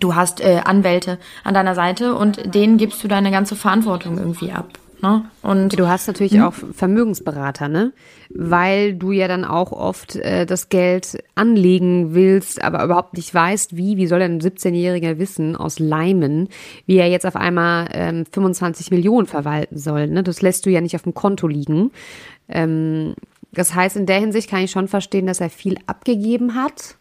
[0.00, 4.52] du hast äh, Anwälte an deiner Seite und denen gibst du deine ganze Verantwortung irgendwie
[4.52, 4.78] ab.
[5.02, 5.24] Ne?
[5.42, 6.44] Und du hast natürlich hm?
[6.44, 7.92] auch Vermögensberater, ne?
[8.30, 13.76] Weil du ja dann auch oft äh, das Geld anlegen willst, aber überhaupt nicht weißt,
[13.76, 13.96] wie.
[13.96, 16.48] Wie soll denn ein 17-Jähriger wissen aus Leimen,
[16.86, 20.06] wie er jetzt auf einmal ähm, 25 Millionen verwalten soll?
[20.06, 20.22] Ne?
[20.22, 21.90] Das lässt du ja nicht auf dem Konto liegen.
[22.48, 23.14] Ähm,
[23.50, 26.94] das heißt, in der Hinsicht kann ich schon verstehen, dass er viel abgegeben hat.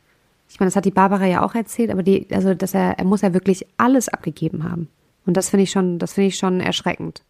[0.49, 3.05] Ich meine, das hat die Barbara ja auch erzählt, aber die, also dass er, er
[3.05, 4.87] muss ja wirklich alles abgegeben haben.
[5.27, 7.21] Und das finde ich schon, das finde ich schon erschreckend.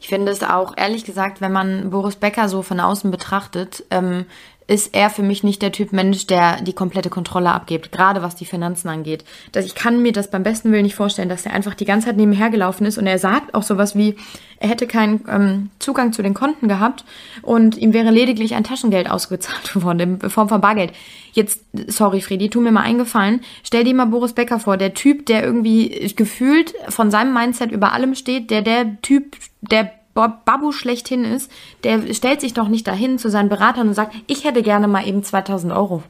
[0.00, 4.26] Ich finde es auch, ehrlich gesagt, wenn man Boris Becker so von außen betrachtet, ähm,
[4.68, 8.34] ist er für mich nicht der Typ Mensch, der die komplette Kontrolle abgibt, gerade was
[8.34, 9.24] die Finanzen angeht.
[9.54, 12.16] Ich kann mir das beim besten Willen nicht vorstellen, dass er einfach die ganze Zeit
[12.16, 14.16] nebenher gelaufen ist und er sagt auch sowas wie,
[14.58, 17.04] er hätte keinen ähm, Zugang zu den Konten gehabt
[17.42, 20.92] und ihm wäre lediglich ein Taschengeld ausgezahlt worden in Form von Bargeld.
[21.32, 25.26] Jetzt, sorry Freddy, tu mir mal eingefallen, stell dir mal Boris Becker vor, der Typ,
[25.26, 31.24] der irgendwie gefühlt von seinem Mindset über allem steht, der der Typ, der Babu schlechthin
[31.24, 31.50] ist,
[31.84, 35.06] der stellt sich doch nicht dahin zu seinen Beratern und sagt, ich hätte gerne mal
[35.06, 36.02] eben 2000 Euro.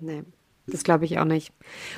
[0.00, 0.22] Nee.
[0.68, 1.52] Das glaube ich auch nicht.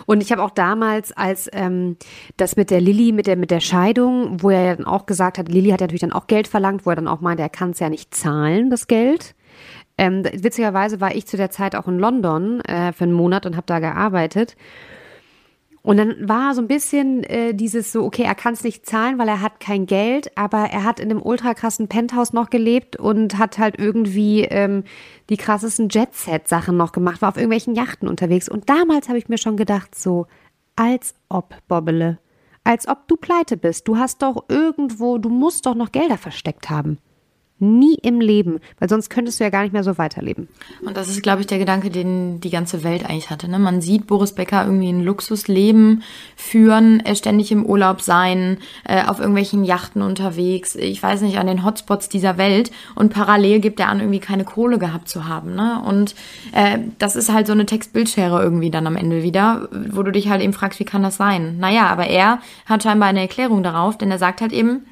[0.07, 1.99] Und ich habe auch damals, als ähm,
[2.39, 5.37] das mit der Lilly, mit der, mit der Scheidung, wo er ja dann auch gesagt
[5.37, 7.51] hat, Lilly hat ja natürlich dann auch Geld verlangt, wo er dann auch meinte, er
[7.51, 9.35] kann es ja nicht zahlen, das Geld.
[9.99, 13.57] Ähm, witzigerweise war ich zu der Zeit auch in London äh, für einen Monat und
[13.57, 14.57] habe da gearbeitet.
[15.85, 19.19] Und dann war so ein bisschen äh, dieses so, okay, er kann es nicht zahlen,
[19.19, 22.97] weil er hat kein Geld, aber er hat in einem ultra krassen Penthouse noch gelebt
[22.97, 24.85] und hat halt irgendwie ähm,
[25.29, 28.49] die krassesten Jet-Set-Sachen noch gemacht, war auf irgendwelchen Yachten unterwegs.
[28.49, 30.27] Und damals habe ich mir schon gedacht, so,
[30.75, 32.19] als ob, Bobbele,
[32.65, 33.87] als ob du pleite bist.
[33.87, 36.97] Du hast doch irgendwo, du musst doch noch Gelder versteckt haben.
[37.65, 40.49] Nie im Leben, weil sonst könntest du ja gar nicht mehr so weiterleben.
[40.85, 43.49] Und das ist, glaube ich, der Gedanke, den die ganze Welt eigentlich hatte.
[43.49, 43.59] Ne?
[43.59, 46.03] Man sieht Boris Becker irgendwie ein Luxusleben
[46.37, 51.47] führen, äh, ständig im Urlaub sein, äh, auf irgendwelchen Yachten unterwegs, ich weiß nicht, an
[51.47, 52.71] den Hotspots dieser Welt.
[52.95, 55.55] Und parallel gibt er an, irgendwie keine Kohle gehabt zu haben.
[55.55, 55.83] Ne?
[55.85, 56.15] Und
[56.53, 60.29] äh, das ist halt so eine Textbildschere irgendwie dann am Ende wieder, wo du dich
[60.29, 61.59] halt eben fragst, wie kann das sein?
[61.59, 64.83] Naja, aber er hat scheinbar eine Erklärung darauf, denn er sagt halt eben,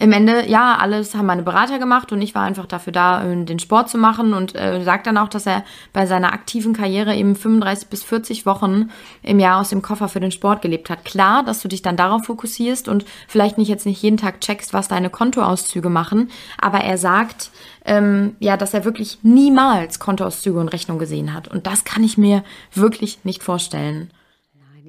[0.00, 3.44] im Ende, ja, alles haben meine Berater gemacht und ich war einfach dafür da, äh,
[3.44, 7.14] den Sport zu machen und äh, sagt dann auch, dass er bei seiner aktiven Karriere
[7.14, 8.88] eben 35 bis 40 Wochen
[9.22, 11.04] im Jahr aus dem Koffer für den Sport gelebt hat.
[11.04, 14.72] Klar, dass du dich dann darauf fokussierst und vielleicht nicht jetzt nicht jeden Tag checkst,
[14.72, 17.50] was deine Kontoauszüge machen, aber er sagt,
[17.84, 21.48] ähm, ja, dass er wirklich niemals Kontoauszüge und Rechnung gesehen hat.
[21.48, 24.10] Und das kann ich mir wirklich nicht vorstellen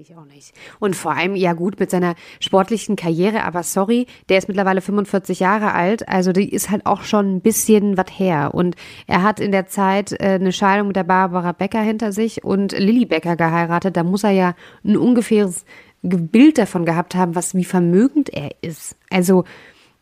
[0.02, 0.54] ich auch nicht.
[0.80, 5.40] Und vor allem, ja gut, mit seiner sportlichen Karriere, aber sorry, der ist mittlerweile 45
[5.40, 8.54] Jahre alt, also die ist halt auch schon ein bisschen was her.
[8.54, 8.76] Und
[9.08, 12.72] er hat in der Zeit äh, eine Scheidung mit der Barbara Becker hinter sich und
[12.72, 13.96] Lilly Becker geheiratet.
[13.96, 15.66] Da muss er ja ein ungefähres
[16.02, 18.96] Bild davon gehabt haben, was wie vermögend er ist.
[19.10, 19.44] Also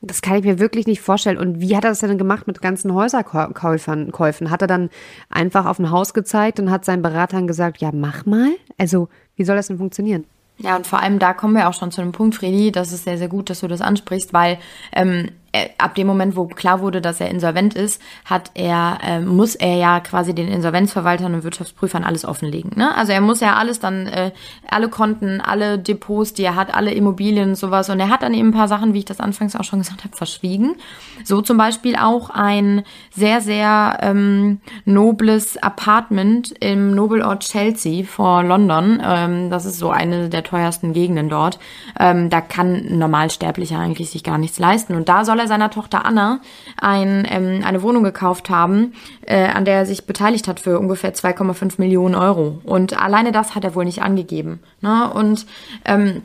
[0.02, 1.38] das kann ich mir wirklich nicht vorstellen.
[1.38, 4.12] Und wie hat er das denn gemacht mit ganzen Häuserkäufen?
[4.12, 4.50] Käufen?
[4.50, 4.90] Hat er dann
[5.30, 8.52] einfach auf ein Haus gezeigt und hat seinen Beratern gesagt, ja, mach mal?
[8.78, 10.26] Also wie soll das denn funktionieren?
[10.60, 13.06] Ja, und vor allem da kommen wir auch schon zu einem Punkt, Fredi, das ist
[13.06, 14.60] sehr, sehr gut, dass du das ansprichst, weil
[14.94, 19.20] ähm, äh, ab dem Moment, wo klar wurde, dass er insolvent ist, hat er, äh,
[19.20, 22.72] muss er ja quasi den Insolvenzverwaltern und Wirtschaftsprüfern alles offenlegen.
[22.76, 22.96] Ne?
[22.96, 24.32] Also er muss ja alles dann, äh,
[24.70, 27.90] alle Konten, alle Depots, die er hat, alle Immobilien und sowas.
[27.90, 30.04] Und er hat dann eben ein paar Sachen, wie ich das anfangs auch schon gesagt
[30.04, 30.76] habe, verschwiegen.
[31.24, 39.02] So zum Beispiel auch ein sehr, sehr ähm, nobles Apartment im Nobelort Chelsea vor London.
[39.04, 41.60] Ähm, das ist so eine der teuersten Gegenden dort.
[42.00, 44.96] Ähm, da kann ein Normalsterblicher eigentlich sich gar nichts leisten.
[44.96, 46.40] Und da soll soll er seiner Tochter Anna
[46.78, 48.94] ein, ähm, eine Wohnung gekauft haben,
[49.26, 52.62] äh, an der er sich beteiligt hat für ungefähr 2,5 Millionen Euro.
[52.64, 54.60] Und alleine das hat er wohl nicht angegeben.
[54.82, 55.12] Ne?
[55.14, 55.46] Und
[55.84, 56.22] ähm,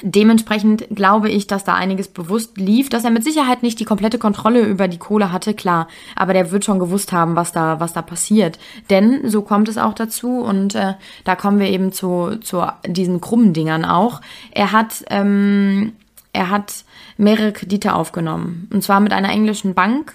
[0.00, 4.18] Dementsprechend glaube ich, dass da einiges bewusst lief, dass er mit Sicherheit nicht die komplette
[4.18, 5.86] Kontrolle über die Kohle hatte, klar.
[6.16, 8.58] Aber der wird schon gewusst haben, was da, was da passiert.
[8.88, 13.20] Denn so kommt es auch dazu und äh, da kommen wir eben zu, zu diesen
[13.20, 14.22] krummen Dingern auch.
[14.50, 15.92] Er hat, ähm,
[16.32, 16.84] er hat
[17.16, 18.68] mehrere Kredite aufgenommen.
[18.72, 20.14] Und zwar mit einer englischen Bank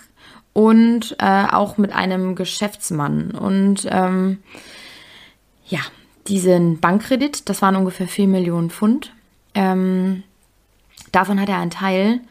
[0.53, 3.31] und äh, auch mit einem Geschäftsmann.
[3.31, 4.39] Und ähm,
[5.67, 5.79] ja,
[6.27, 9.13] diesen Bankkredit, das waren ungefähr 4 Millionen Pfund.
[9.53, 10.23] Ähm,
[11.11, 12.21] davon hat er einen Teil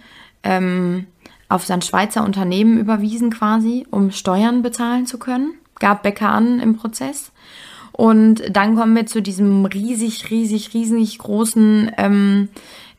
[0.43, 1.07] ähm,
[1.49, 5.55] auf sein Schweizer Unternehmen überwiesen quasi, um Steuern bezahlen zu können.
[5.79, 7.31] Gab Becker an im Prozess.
[7.93, 12.49] Und dann kommen wir zu diesem riesig, riesig, riesig großen ähm,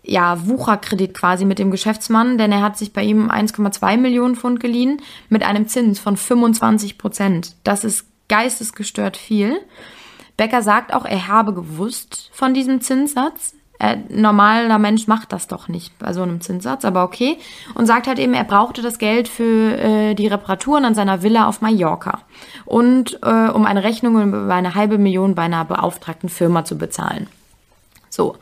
[0.07, 4.59] ja, Wucherkredit quasi mit dem Geschäftsmann, denn er hat sich bei ihm 1,2 Millionen Pfund
[4.59, 7.55] geliehen mit einem Zins von 25 Prozent.
[7.63, 9.59] Das ist geistesgestört viel.
[10.37, 13.53] Becker sagt auch, er habe gewusst von diesem Zinssatz.
[13.79, 17.37] Ein normaler Mensch macht das doch nicht bei so einem Zinssatz, aber okay.
[17.75, 21.47] Und sagt halt eben, er brauchte das Geld für äh, die Reparaturen an seiner Villa
[21.47, 22.21] auf Mallorca
[22.65, 27.27] und äh, um eine Rechnung über eine halbe Million bei einer beauftragten Firma zu bezahlen.
[28.17, 28.35] So.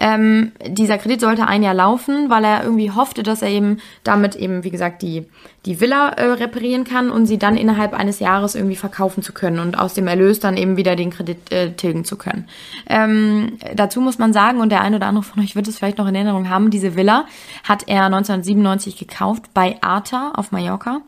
[0.00, 4.34] Ähm, dieser Kredit sollte ein Jahr laufen, weil er irgendwie hoffte, dass er eben damit
[4.36, 5.26] eben, wie gesagt, die,
[5.66, 9.58] die Villa äh, reparieren kann und sie dann innerhalb eines Jahres irgendwie verkaufen zu können
[9.58, 12.48] und aus dem Erlös dann eben wieder den Kredit äh, tilgen zu können.
[12.88, 15.98] Ähm, dazu muss man sagen, und der eine oder andere von euch wird es vielleicht
[15.98, 17.26] noch in Erinnerung haben, diese Villa
[17.64, 21.02] hat er 1997 gekauft bei Arta auf Mallorca.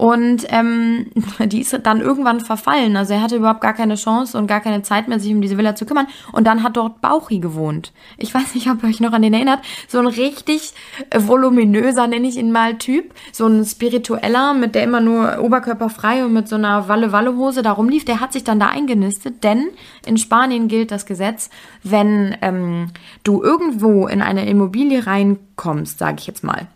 [0.00, 2.96] Und ähm, die ist dann irgendwann verfallen.
[2.96, 5.58] Also er hatte überhaupt gar keine Chance und gar keine Zeit mehr, sich um diese
[5.58, 6.08] Villa zu kümmern.
[6.32, 7.59] Und dann hat dort Bauchi gewohnt.
[8.16, 9.60] Ich weiß nicht, ob ihr euch noch an den erinnert.
[9.88, 10.72] So ein richtig
[11.14, 13.12] voluminöser, nenne ich ihn mal, Typ.
[13.32, 18.04] So ein spiritueller, mit der immer nur oberkörperfrei und mit so einer Walle-Walle-Hose da rumlief.
[18.04, 19.44] Der hat sich dann da eingenistet.
[19.44, 19.68] Denn
[20.06, 21.50] in Spanien gilt das Gesetz,
[21.82, 22.90] wenn ähm,
[23.24, 26.66] du irgendwo in eine Immobilie reinkommst, sage ich jetzt mal,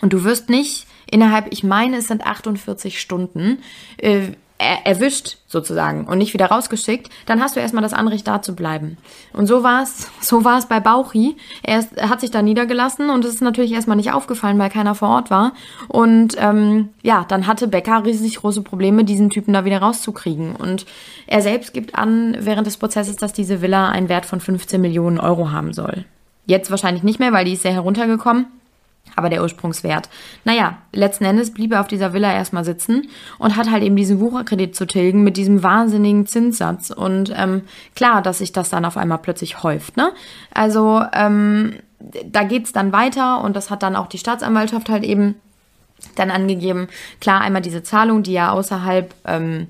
[0.00, 3.58] und du wirst nicht innerhalb, ich meine, es sind 48 Stunden,
[3.98, 4.28] äh,
[4.60, 8.98] erwischt sozusagen und nicht wieder rausgeschickt, dann hast du erstmal das Anrecht da zu bleiben.
[9.32, 11.36] Und so war es, so war es bei Bauchi.
[11.62, 14.68] Er, ist, er, hat sich da niedergelassen und es ist natürlich erstmal nicht aufgefallen, weil
[14.68, 15.52] keiner vor Ort war.
[15.88, 20.54] Und ähm, ja, dann hatte Becker riesig große Probleme, diesen Typen da wieder rauszukriegen.
[20.56, 20.84] Und
[21.26, 25.18] er selbst gibt an während des Prozesses, dass diese Villa einen Wert von 15 Millionen
[25.18, 26.04] Euro haben soll.
[26.44, 28.46] Jetzt wahrscheinlich nicht mehr, weil die ist sehr heruntergekommen
[29.20, 30.08] aber der Ursprungswert.
[30.44, 33.08] Naja, letzten Endes blieb er auf dieser Villa erstmal sitzen
[33.38, 36.88] und hat halt eben diesen Wucherkredit zu tilgen mit diesem wahnsinnigen Zinssatz.
[36.88, 37.62] Und ähm,
[37.94, 39.98] klar, dass sich das dann auf einmal plötzlich häuft.
[39.98, 40.10] Ne?
[40.54, 41.74] Also ähm,
[42.24, 45.34] da geht's dann weiter und das hat dann auch die Staatsanwaltschaft halt eben
[46.16, 46.88] dann angegeben.
[47.20, 49.66] Klar, einmal diese Zahlung, die ja außerhalb ähm,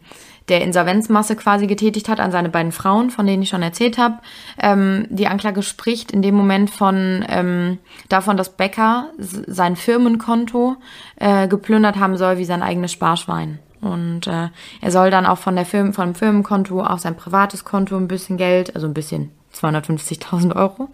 [0.50, 4.18] der Insolvenzmasse quasi getätigt hat an seine beiden Frauen, von denen ich schon erzählt habe.
[4.58, 7.78] Ähm, die Anklage spricht in dem Moment von ähm,
[8.08, 10.76] davon, dass Becker sein Firmenkonto
[11.16, 13.60] äh, geplündert haben soll wie sein eigenes Sparschwein.
[13.80, 14.48] Und äh,
[14.80, 18.36] er soll dann auch von der Firmen, vom Firmenkonto auf sein privates Konto ein bisschen
[18.36, 20.88] Geld, also ein bisschen 250.000 Euro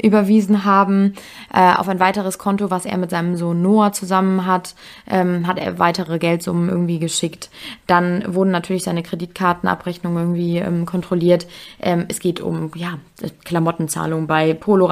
[0.00, 1.14] überwiesen haben.
[1.52, 4.74] Äh, auf ein weiteres Konto, was er mit seinem Sohn Noah zusammen hat,
[5.08, 7.50] ähm, hat er weitere Geldsummen irgendwie geschickt.
[7.86, 11.46] Dann wurden natürlich seine Kreditkartenabrechnungen irgendwie ähm, kontrolliert.
[11.80, 12.98] Ähm, es geht um ja,
[13.44, 14.88] Klamottenzahlungen bei Polo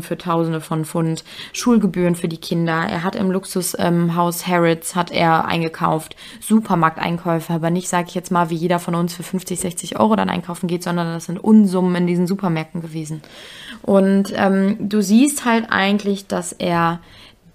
[0.00, 2.86] für Tausende von Pfund, Schulgebühren für die Kinder.
[2.88, 8.30] Er hat im Luxushaus ähm, Harrods hat er eingekauft, Supermarkteinkäufe, aber nicht, sage ich jetzt
[8.30, 11.42] mal, wie jeder von uns für 50, 60 Euro dann einkaufen geht, sondern das sind
[11.42, 13.22] Unsummen in diesen Supermärkten gewesen.
[13.82, 17.00] Und ähm, du siehst halt eigentlich, dass er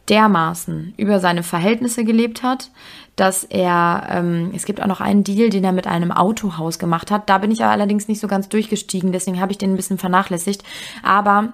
[0.10, 2.70] dermaßen über seine Verhältnisse gelebt hat,
[3.16, 7.12] dass er, ähm, es gibt auch noch einen Deal, den er mit einem Autohaus gemacht
[7.12, 7.30] hat.
[7.30, 10.64] Da bin ich allerdings nicht so ganz durchgestiegen, deswegen habe ich den ein bisschen vernachlässigt.
[11.02, 11.54] Aber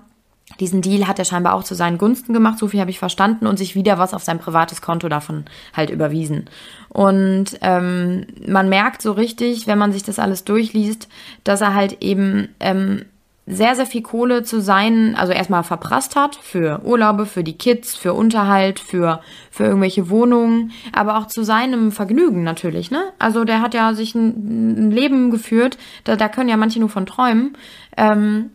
[0.60, 3.48] diesen Deal hat er scheinbar auch zu seinen Gunsten gemacht, so viel habe ich verstanden,
[3.48, 6.50] und sich wieder was auf sein privates Konto davon halt überwiesen.
[6.89, 11.08] Und ähm, man merkt so richtig, wenn man sich das alles durchliest,
[11.44, 13.06] dass er halt eben ähm,
[13.52, 17.95] sehr, sehr viel Kohle zu sein, also erstmal verprasst hat für Urlaube, für die Kids,
[17.95, 19.22] für Unterhalt, für,
[19.52, 23.04] für irgendwelche Wohnungen, aber auch zu seinem Vergnügen natürlich, ne?
[23.20, 26.89] Also der hat ja sich ein, ein Leben geführt, da, da können ja manche nur
[26.89, 27.58] von träumen.
[27.97, 28.52] Ähm,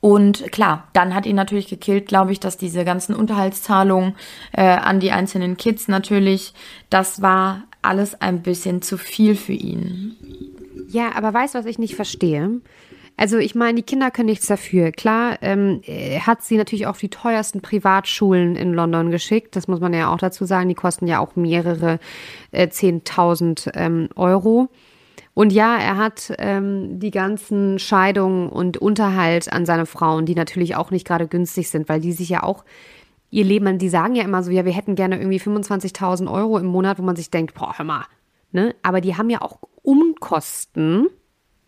[0.00, 4.14] und klar, dann hat ihn natürlich gekillt, glaube ich, dass diese ganzen Unterhaltszahlungen
[4.52, 6.54] äh, an die einzelnen Kids natürlich,
[6.90, 10.16] das war alles ein bisschen zu viel für ihn.
[10.88, 12.60] Ja, aber weißt du, was ich nicht verstehe?
[13.16, 14.90] Also ich meine, die Kinder können nichts dafür.
[14.90, 15.82] Klar, ähm,
[16.20, 19.54] hat sie natürlich auch die teuersten Privatschulen in London geschickt.
[19.54, 20.68] Das muss man ja auch dazu sagen.
[20.68, 21.98] Die kosten ja auch mehrere
[22.50, 24.70] äh, 10.000 ähm, Euro.
[25.34, 30.76] Und ja, er hat ähm, die ganzen Scheidungen und Unterhalt an seine Frauen, die natürlich
[30.76, 32.64] auch nicht gerade günstig sind, weil die sich ja auch
[33.30, 36.66] ihr Leben, die sagen ja immer so, ja, wir hätten gerne irgendwie 25.000 Euro im
[36.66, 38.04] Monat, wo man sich denkt, boah, hör mal,
[38.52, 38.74] ne?
[38.82, 41.08] Aber die haben ja auch Umkosten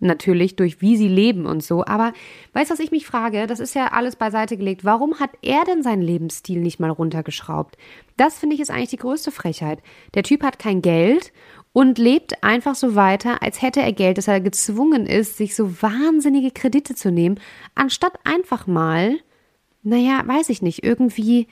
[0.04, 1.84] natürlich durch wie sie leben und so.
[1.84, 2.12] Aber
[2.52, 3.46] weißt du, was ich mich frage?
[3.46, 4.84] Das ist ja alles beiseite gelegt.
[4.84, 7.76] Warum hat er denn seinen Lebensstil nicht mal runtergeschraubt?
[8.16, 9.80] Das finde ich ist eigentlich die größte Frechheit.
[10.14, 11.32] Der Typ hat kein Geld
[11.72, 15.82] und lebt einfach so weiter, als hätte er Geld, dass er gezwungen ist, sich so
[15.82, 17.40] wahnsinnige Kredite zu nehmen,
[17.74, 19.16] anstatt einfach mal,
[19.82, 21.48] naja, weiß ich nicht, irgendwie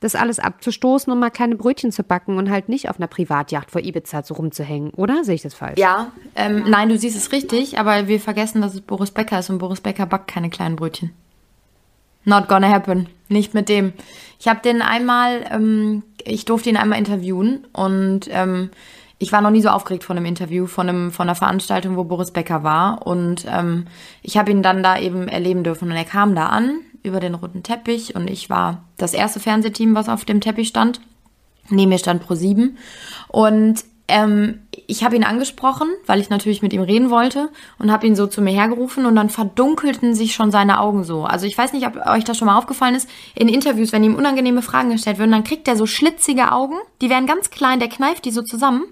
[0.00, 3.70] das alles abzustoßen und mal kleine Brötchen zu backen und halt nicht auf einer Privatjacht
[3.70, 5.24] vor Ibiza so rumzuhängen, oder?
[5.24, 5.78] Sehe ich das falsch?
[5.78, 9.48] Ja, ähm, nein, du siehst es richtig, aber wir vergessen, dass es Boris Becker ist
[9.48, 11.12] und Boris Becker backt keine kleinen Brötchen.
[12.24, 13.08] Not gonna happen.
[13.28, 13.92] Nicht mit dem.
[14.38, 18.70] Ich habe den einmal, ähm, ich durfte ihn einmal interviewen und ähm,
[19.18, 22.04] ich war noch nie so aufgeregt von einem Interview, von, einem, von einer Veranstaltung, wo
[22.04, 23.06] Boris Becker war.
[23.06, 23.86] Und ähm,
[24.22, 25.90] ich habe ihn dann da eben erleben dürfen.
[25.90, 29.94] Und er kam da an über den roten Teppich und ich war das erste Fernsehteam,
[29.94, 31.00] was auf dem Teppich stand.
[31.68, 32.74] Neben mir stand Pro7
[33.28, 37.48] und ähm, ich habe ihn angesprochen, weil ich natürlich mit ihm reden wollte
[37.78, 41.24] und habe ihn so zu mir hergerufen und dann verdunkelten sich schon seine Augen so.
[41.24, 43.08] Also ich weiß nicht, ob euch das schon mal aufgefallen ist.
[43.34, 46.76] In Interviews, wenn ihm unangenehme Fragen gestellt werden, dann kriegt er so schlitzige Augen.
[47.00, 48.84] Die werden ganz klein, der kneift die so zusammen.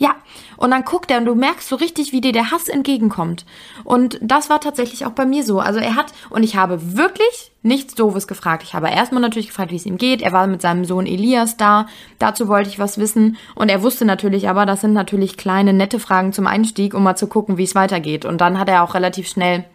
[0.00, 0.14] Ja,
[0.56, 3.44] und dann guckt er und du merkst so richtig, wie dir der Hass entgegenkommt.
[3.84, 5.60] Und das war tatsächlich auch bei mir so.
[5.60, 8.62] Also er hat, und ich habe wirklich nichts Doofes gefragt.
[8.62, 10.22] Ich habe erstmal natürlich gefragt, wie es ihm geht.
[10.22, 11.86] Er war mit seinem Sohn Elias da.
[12.18, 13.36] Dazu wollte ich was wissen.
[13.54, 17.16] Und er wusste natürlich aber, das sind natürlich kleine, nette Fragen zum Einstieg, um mal
[17.16, 18.24] zu gucken, wie es weitergeht.
[18.24, 19.66] Und dann hat er auch relativ schnell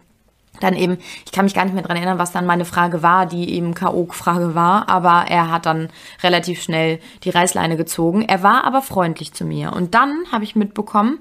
[0.60, 3.26] dann eben, ich kann mich gar nicht mehr dran erinnern, was dann meine Frage war,
[3.26, 5.88] die eben K.O.-Frage war, aber er hat dann
[6.22, 8.22] relativ schnell die Reißleine gezogen.
[8.22, 9.72] Er war aber freundlich zu mir.
[9.72, 11.18] Und dann habe ich mitbekommen,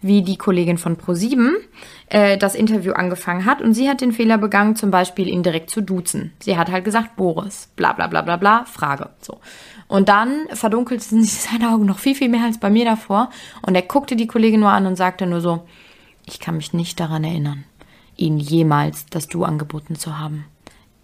[0.00, 1.54] wie die Kollegin von Pro7
[2.08, 5.70] äh, das Interview angefangen hat und sie hat den Fehler begangen, zum Beispiel ihn direkt
[5.70, 6.32] zu duzen.
[6.40, 9.10] Sie hat halt gesagt, Boris, bla bla bla bla bla, Frage.
[9.20, 9.40] So.
[9.88, 13.30] Und dann verdunkelten sich seine Augen noch viel, viel mehr als bei mir davor.
[13.62, 15.66] Und er guckte die Kollegin nur an und sagte nur so,
[16.26, 17.64] ich kann mich nicht daran erinnern
[18.18, 20.44] ihnen jemals das Du angeboten zu haben.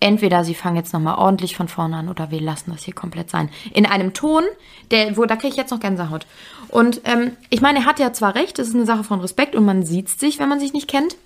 [0.00, 3.30] Entweder sie fangen jetzt nochmal ordentlich von vorne an oder wir lassen das hier komplett
[3.30, 3.48] sein.
[3.72, 4.42] In einem Ton,
[4.90, 6.26] der, wo, da kriege ich jetzt noch Gänsehaut.
[6.68, 9.54] Und ähm, ich meine, er hat ja zwar recht, es ist eine Sache von Respekt
[9.56, 11.16] und man sieht sich, wenn man sich nicht kennt.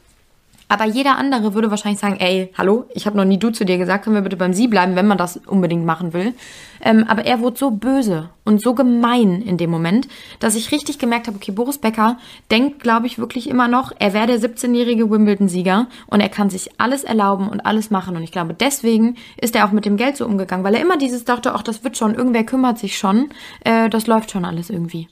[0.69, 3.79] Aber jeder andere würde wahrscheinlich sagen, ey, hallo, ich habe noch nie du zu dir
[3.79, 6.35] gesagt, können wir bitte beim Sie bleiben, wenn man das unbedingt machen will.
[6.83, 10.09] Ähm, aber er wurde so böse und so gemein in dem Moment,
[10.41, 12.19] dass ich richtig gemerkt habe, okay, Boris Becker
[12.51, 16.79] denkt, glaube ich, wirklich immer noch, er wäre der 17-jährige Wimbledon-Sieger und er kann sich
[16.79, 18.14] alles erlauben und alles machen.
[18.14, 20.99] Und ich glaube, deswegen ist er auch mit dem Geld so umgegangen, weil er immer
[20.99, 23.31] dieses dachte, ach, das wird schon, irgendwer kümmert sich schon,
[23.64, 25.09] äh, das läuft schon alles irgendwie.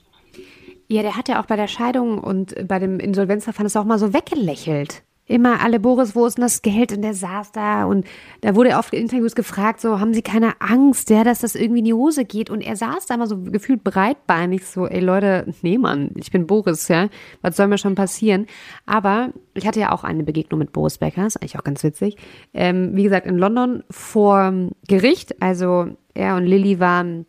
[0.87, 3.99] Ja, der hat ja auch bei der Scheidung und bei dem Insolvenzverfahren das auch mal
[3.99, 6.93] so weggelächelt immer alle Boris, wo ist denn das Geld?
[6.93, 8.05] Und der saß da und
[8.41, 11.79] da wurde oft in Interviews gefragt, so, haben Sie keine Angst, ja, dass das irgendwie
[11.79, 12.49] in die Hose geht?
[12.49, 16.47] Und er saß da immer so gefühlt breitbeinig, so, ey Leute, nee Mann, ich bin
[16.47, 17.09] Boris, ja,
[17.41, 18.47] was soll mir schon passieren?
[18.85, 22.15] Aber ich hatte ja auch eine Begegnung mit Boris Becker, ist eigentlich auch ganz witzig.
[22.53, 24.53] Ähm, wie gesagt, in London vor
[24.87, 27.25] Gericht, also er und Lilly waren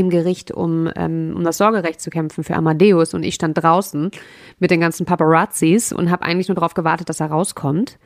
[0.00, 3.14] im Gericht, um, ähm, um das Sorgerecht zu kämpfen für Amadeus.
[3.14, 4.10] Und ich stand draußen
[4.58, 7.98] mit den ganzen Paparazzis und habe eigentlich nur darauf gewartet, dass er rauskommt.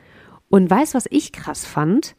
[0.49, 2.15] Und weißt, was ich krass fand?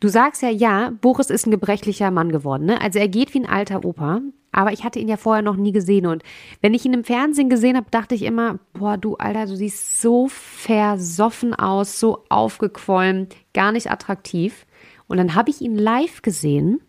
[0.00, 2.66] Du sagst ja, ja, Boris ist ein gebrechlicher Mann geworden.
[2.66, 2.80] Ne?
[2.80, 4.20] Also er geht wie ein alter Opa.
[4.52, 6.06] Aber ich hatte ihn ja vorher noch nie gesehen.
[6.06, 6.22] Und
[6.60, 10.00] wenn ich ihn im Fernsehen gesehen habe, dachte ich immer, boah, du Alter, du siehst
[10.00, 14.66] so versoffen aus, so aufgequollen, gar nicht attraktiv.
[15.06, 16.80] Und dann habe ich ihn live gesehen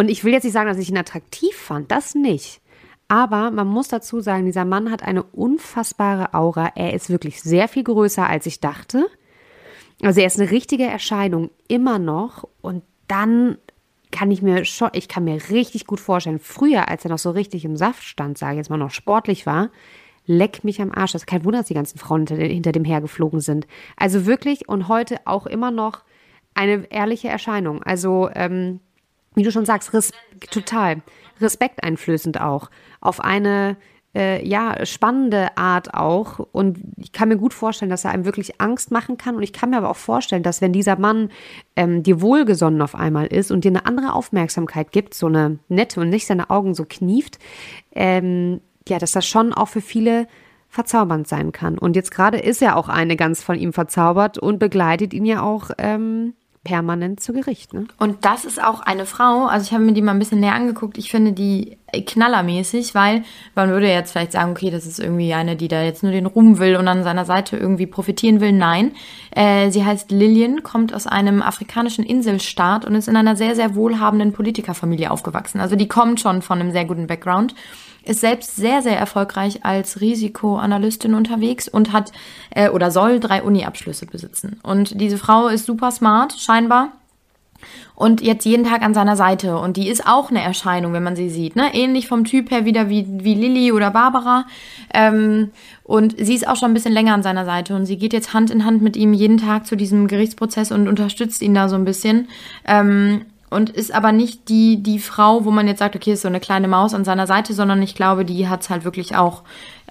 [0.00, 2.62] und ich will jetzt nicht sagen, dass ich ihn attraktiv fand, das nicht.
[3.06, 6.72] Aber man muss dazu sagen, dieser Mann hat eine unfassbare Aura.
[6.74, 9.04] Er ist wirklich sehr viel größer, als ich dachte.
[10.00, 12.48] Also er ist eine richtige Erscheinung immer noch.
[12.62, 13.58] Und dann
[14.10, 17.32] kann ich mir schon, ich kann mir richtig gut vorstellen, früher, als er noch so
[17.32, 19.68] richtig im Saft stand, sage ich jetzt mal noch sportlich war,
[20.24, 21.12] leck mich am Arsch.
[21.12, 23.66] Das ist kein Wunder, dass die ganzen Frauen hinter, hinter dem hergeflogen sind.
[23.98, 26.04] Also wirklich und heute auch immer noch
[26.54, 27.82] eine ehrliche Erscheinung.
[27.82, 28.80] Also ähm,
[29.34, 30.12] wie du schon sagst, res
[30.50, 31.02] total
[31.40, 32.70] respekteinflößend auch.
[33.00, 33.76] Auf eine
[34.14, 36.40] äh, ja, spannende Art auch.
[36.52, 39.36] Und ich kann mir gut vorstellen, dass er einem wirklich Angst machen kann.
[39.36, 41.30] Und ich kann mir aber auch vorstellen, dass wenn dieser Mann
[41.76, 46.00] ähm, dir wohlgesonnen auf einmal ist und dir eine andere Aufmerksamkeit gibt, so eine nette
[46.00, 47.38] und nicht seine Augen so knieft,
[47.92, 50.26] ähm, ja, dass das schon auch für viele
[50.68, 51.78] verzaubernd sein kann.
[51.78, 55.42] Und jetzt gerade ist ja auch eine ganz von ihm verzaubert und begleitet ihn ja
[55.42, 57.72] auch ähm, permanent zu Gericht.
[57.72, 57.86] Ne?
[57.98, 60.54] Und das ist auch eine Frau, also ich habe mir die mal ein bisschen näher
[60.54, 65.32] angeguckt, ich finde die knallermäßig, weil man würde jetzt vielleicht sagen, okay, das ist irgendwie
[65.32, 68.52] eine, die da jetzt nur den Ruhm will und an seiner Seite irgendwie profitieren will.
[68.52, 68.92] Nein,
[69.30, 73.74] äh, sie heißt Lillian, kommt aus einem afrikanischen Inselstaat und ist in einer sehr, sehr
[73.74, 75.60] wohlhabenden Politikerfamilie aufgewachsen.
[75.60, 77.54] Also die kommt schon von einem sehr guten Background
[78.04, 82.12] ist selbst sehr, sehr erfolgreich als Risikoanalystin unterwegs und hat
[82.50, 84.58] äh, oder soll drei Uni-Abschlüsse besitzen.
[84.62, 86.92] Und diese Frau ist super smart, scheinbar.
[87.94, 89.58] Und jetzt jeden Tag an seiner Seite.
[89.58, 91.54] Und die ist auch eine Erscheinung, wenn man sie sieht.
[91.54, 91.74] Ne?
[91.74, 94.46] Ähnlich vom Typ her wieder wie, wie Lilly oder Barbara.
[94.94, 95.50] Ähm,
[95.82, 97.76] und sie ist auch schon ein bisschen länger an seiner Seite.
[97.76, 100.88] Und sie geht jetzt Hand in Hand mit ihm jeden Tag zu diesem Gerichtsprozess und
[100.88, 102.28] unterstützt ihn da so ein bisschen.
[102.64, 106.28] Ähm, und ist aber nicht die, die Frau, wo man jetzt sagt, okay, ist so
[106.28, 109.42] eine kleine Maus an seiner Seite, sondern ich glaube, die hat es halt wirklich auch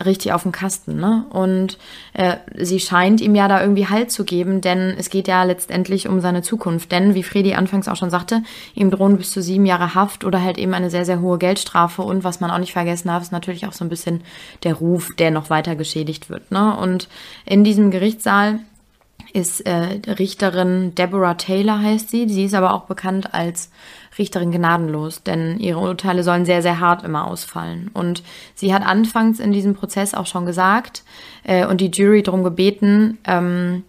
[0.03, 0.95] richtig auf dem Kasten.
[0.95, 1.26] Ne?
[1.30, 1.78] Und
[2.14, 6.07] äh, sie scheint ihm ja da irgendwie Halt zu geben, denn es geht ja letztendlich
[6.07, 6.91] um seine Zukunft.
[6.93, 8.43] Denn, wie Fredi anfangs auch schon sagte,
[8.76, 12.01] ihm drohen bis zu sieben Jahre Haft oder halt eben eine sehr, sehr hohe Geldstrafe.
[12.01, 14.22] Und was man auch nicht vergessen darf, ist natürlich auch so ein bisschen
[14.64, 16.49] der Ruf, der noch weiter geschädigt wird.
[16.51, 16.78] Ne?
[16.78, 17.10] Und
[17.45, 18.60] in diesem Gerichtssaal
[19.34, 22.27] ist äh, Richterin Deborah Taylor heißt sie.
[22.30, 23.71] Sie ist aber auch bekannt als
[24.17, 27.89] Richterin gnadenlos, denn ihre Urteile sollen sehr, sehr hart immer ausfallen.
[27.93, 28.23] Und
[28.55, 31.03] sie hat anfangs in diesem Prozess auch schon gesagt
[31.43, 33.84] äh, und die Jury darum gebeten, ähm,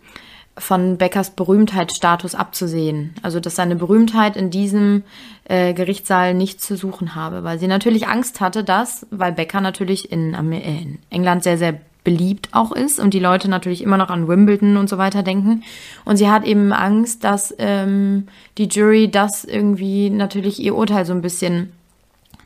[0.59, 3.15] von Beckers Berühmtheitsstatus abzusehen.
[3.23, 5.05] Also dass seine Berühmtheit in diesem
[5.45, 10.13] äh, Gerichtssaal nichts zu suchen habe, weil sie natürlich Angst hatte, dass, weil Becker natürlich
[10.13, 14.11] in, äh, in England sehr, sehr beliebt auch ist und die Leute natürlich immer noch
[14.11, 15.63] an Wimbledon und so weiter denken.
[16.05, 18.27] Und sie hat eben Angst, dass ähm,
[18.59, 21.73] die Jury das irgendwie natürlich ihr Urteil so ein bisschen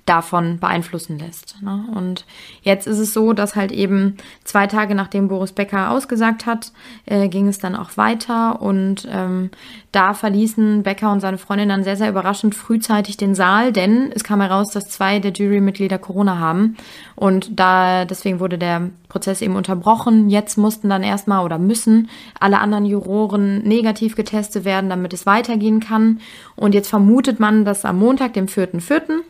[0.06, 1.56] davon beeinflussen lässt.
[1.62, 1.84] Ne?
[1.94, 2.26] Und
[2.62, 6.72] jetzt ist es so, dass halt eben zwei Tage nachdem Boris Becker ausgesagt hat,
[7.06, 9.50] äh, ging es dann auch weiter und ähm,
[9.92, 14.24] da verließen Becker und seine Freundin dann sehr, sehr überraschend frühzeitig den Saal, denn es
[14.24, 16.76] kam heraus, dass zwei der Jurymitglieder Corona haben
[17.16, 20.28] und da deswegen wurde der Prozess eben unterbrochen.
[20.28, 25.80] Jetzt mussten dann erstmal oder müssen alle anderen Juroren negativ getestet werden, damit es weitergehen
[25.80, 26.20] kann.
[26.56, 29.22] Und jetzt vermutet man, dass am Montag, dem 4.4.,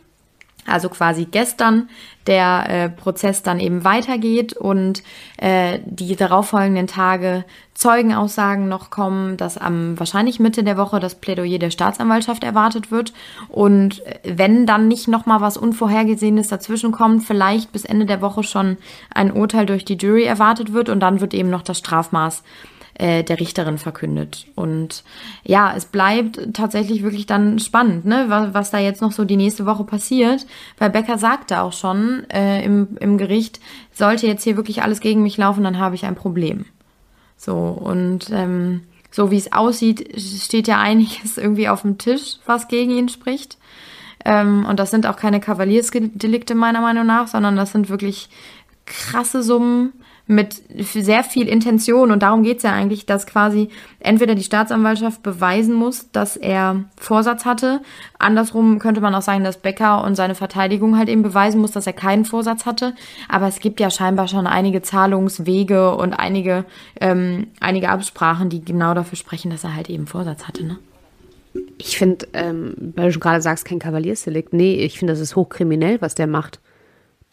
[0.67, 1.89] also quasi gestern,
[2.27, 5.03] der äh, Prozess dann eben weitergeht und
[5.37, 7.45] äh, die darauffolgenden Tage
[7.75, 13.13] Zeugenaussagen noch kommen, dass am wahrscheinlich Mitte der Woche das Plädoyer der Staatsanwaltschaft erwartet wird.
[13.49, 18.21] Und äh, wenn dann nicht noch mal was unvorhergesehenes dazwischen kommt, vielleicht bis Ende der
[18.21, 18.77] Woche schon
[19.13, 22.43] ein Urteil durch die Jury erwartet wird und dann wird eben noch das Strafmaß
[22.95, 24.47] äh, der Richterin verkündet.
[24.55, 25.03] Und
[25.43, 29.37] ja, es bleibt tatsächlich wirklich dann spannend, ne, was, was da jetzt noch so die
[29.37, 30.45] nächste Woche passiert.
[30.77, 33.59] Weil Becker sagte auch schon äh, im, im Gericht,
[33.91, 36.65] sollte jetzt hier wirklich alles gegen mich laufen, dann habe ich ein Problem.
[37.37, 38.81] So, und ähm,
[39.11, 43.57] so wie es aussieht, steht ja einiges irgendwie auf dem Tisch, was gegen ihn spricht.
[44.23, 48.29] Ähm, und das sind auch keine Kavaliersdelikte meiner Meinung nach, sondern das sind wirklich
[48.85, 49.93] krasse Summen,
[50.27, 52.11] mit sehr viel Intention.
[52.11, 53.69] Und darum geht es ja eigentlich, dass quasi
[53.99, 57.81] entweder die Staatsanwaltschaft beweisen muss, dass er Vorsatz hatte.
[58.17, 61.85] Andersrum könnte man auch sagen, dass Becker und seine Verteidigung halt eben beweisen muss, dass
[61.85, 62.95] er keinen Vorsatz hatte.
[63.29, 66.65] Aber es gibt ja scheinbar schon einige Zahlungswege und einige,
[66.99, 70.65] ähm, einige Absprachen, die genau dafür sprechen, dass er halt eben Vorsatz hatte.
[70.65, 70.77] Ne?
[71.77, 74.53] Ich finde, ähm, weil du schon gerade sagst, kein Kavaliersdelikt.
[74.53, 76.59] Nee, ich finde, das ist hochkriminell, was der macht.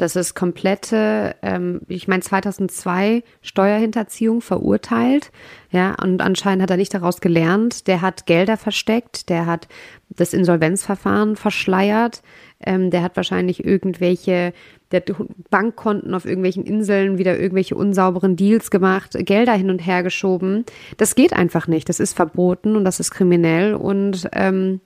[0.03, 5.31] Das ist komplette, ähm, ich meine 2002 Steuerhinterziehung verurteilt,
[5.71, 7.87] ja, und anscheinend hat er nicht daraus gelernt.
[7.87, 9.69] Der hat Gelder versteckt, der hat
[10.09, 12.23] das Insolvenzverfahren verschleiert,
[12.67, 14.53] ähm, der hat wahrscheinlich irgendwelche,
[14.91, 15.05] der
[15.51, 20.65] Bankkonten auf irgendwelchen Inseln wieder irgendwelche unsauberen Deals gemacht, Gelder hin und her geschoben.
[20.97, 21.89] Das geht einfach nicht.
[21.89, 24.81] Das ist verboten und das ist kriminell und ähm,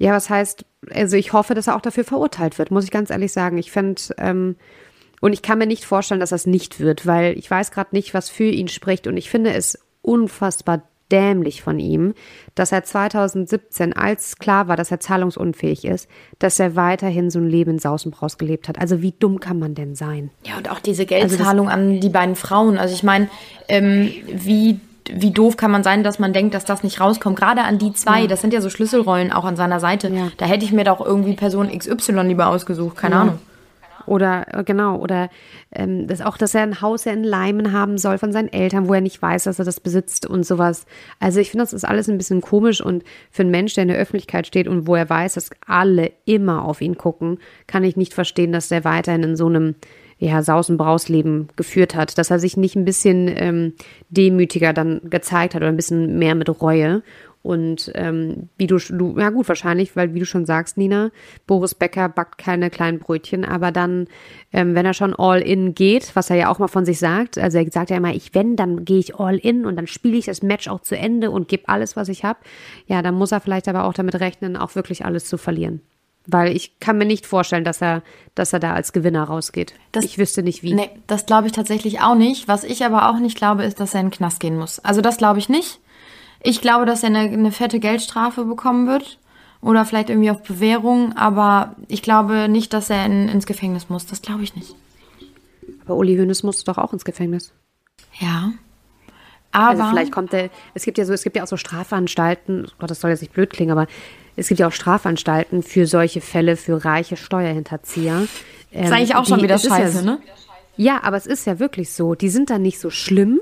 [0.00, 3.10] ja, was heißt, also ich hoffe, dass er auch dafür verurteilt wird, muss ich ganz
[3.10, 3.58] ehrlich sagen.
[3.58, 4.56] Ich fände, ähm,
[5.20, 8.14] und ich kann mir nicht vorstellen, dass das nicht wird, weil ich weiß gerade nicht,
[8.14, 9.06] was für ihn spricht.
[9.06, 10.82] Und ich finde es unfassbar
[11.12, 12.14] dämlich von ihm,
[12.54, 17.48] dass er 2017, als klar war, dass er zahlungsunfähig ist, dass er weiterhin so ein
[17.48, 18.80] Leben in Sausenbraus gelebt hat.
[18.80, 20.30] Also wie dumm kann man denn sein?
[20.46, 22.78] Ja, und auch diese Geldzahlung also an die beiden Frauen.
[22.78, 23.28] Also ich meine,
[23.68, 24.80] ähm, wie
[25.14, 27.38] wie doof kann man sein, dass man denkt, dass das nicht rauskommt.
[27.38, 28.26] Gerade an die zwei, ja.
[28.26, 30.08] das sind ja so Schlüsselrollen auch an seiner Seite.
[30.08, 30.28] Ja.
[30.36, 33.20] Da hätte ich mir doch irgendwie Person XY lieber ausgesucht, keine ja.
[33.22, 33.38] Ahnung.
[34.06, 35.28] Oder äh, genau, oder
[35.72, 38.94] ähm, das auch, dass er ein Haus in Leimen haben soll von seinen Eltern, wo
[38.94, 40.86] er nicht weiß, dass er das besitzt und sowas.
[41.18, 43.88] Also ich finde, das ist alles ein bisschen komisch und für einen Mensch, der in
[43.88, 47.96] der Öffentlichkeit steht und wo er weiß, dass alle immer auf ihn gucken, kann ich
[47.96, 49.74] nicht verstehen, dass der weiterhin in so einem
[50.20, 53.72] ja, Saus- und Brausleben geführt hat, dass er sich nicht ein bisschen ähm,
[54.10, 57.02] demütiger dann gezeigt hat oder ein bisschen mehr mit Reue.
[57.42, 61.10] Und ähm, wie du, du, ja gut, wahrscheinlich, weil wie du schon sagst, Nina,
[61.46, 64.08] Boris Becker backt keine kleinen Brötchen, aber dann,
[64.52, 67.38] ähm, wenn er schon all in geht, was er ja auch mal von sich sagt,
[67.38, 70.18] also er sagt ja immer, ich wenn, dann gehe ich all in und dann spiele
[70.18, 72.40] ich das Match auch zu Ende und gebe alles, was ich habe.
[72.86, 75.80] Ja, dann muss er vielleicht aber auch damit rechnen, auch wirklich alles zu verlieren.
[76.26, 78.02] Weil ich kann mir nicht vorstellen, dass er,
[78.34, 79.74] dass er da als Gewinner rausgeht.
[79.92, 80.74] Das, ich wüsste nicht wie.
[80.74, 82.46] Nee, das glaube ich tatsächlich auch nicht.
[82.46, 84.78] Was ich aber auch nicht glaube, ist, dass er in den Knast gehen muss.
[84.80, 85.80] Also das glaube ich nicht.
[86.42, 89.18] Ich glaube, dass er eine, eine fette Geldstrafe bekommen wird.
[89.62, 91.16] Oder vielleicht irgendwie auf Bewährung.
[91.16, 94.06] Aber ich glaube nicht, dass er in, ins Gefängnis muss.
[94.06, 94.74] Das glaube ich nicht.
[95.84, 97.52] Aber Uli Hoeneß musste doch auch ins Gefängnis.
[98.18, 98.52] Ja.
[99.52, 101.56] Also aber also vielleicht kommt er, es gibt ja so, es gibt ja auch so
[101.56, 103.86] Strafanstalten, oh Gott, das soll jetzt nicht blöd klingen, aber
[104.36, 108.26] es gibt ja auch Strafanstalten für solche Fälle, für reiche Steuerhinterzieher.
[108.72, 110.18] Ähm, ist eigentlich auch die, schon wieder scheiße, ja, ne?
[110.76, 112.14] Ja, aber es ist ja wirklich so.
[112.14, 113.40] Die sind dann nicht so schlimm.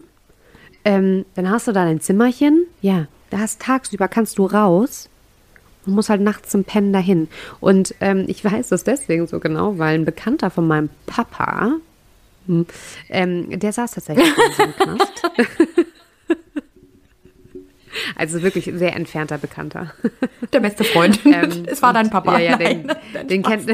[0.84, 2.66] Ähm, dann hast du da dein Zimmerchen.
[2.80, 5.08] Ja, da hast tagsüber kannst du raus
[5.86, 7.28] und musst halt nachts zum Pennen dahin.
[7.60, 11.76] Und ähm, ich weiß das deswegen so genau, weil ein Bekannter von meinem Papa,
[12.46, 12.66] hm,
[13.08, 15.22] ähm, der saß tatsächlich in so einem Knast.
[18.16, 19.94] Also wirklich sehr entfernter Bekannter.
[20.52, 21.20] Der beste Freund.
[21.28, 22.38] Ähm, es war dein Papa.
[22.38, 23.70] Ja, ja, Nein, den, den kennt.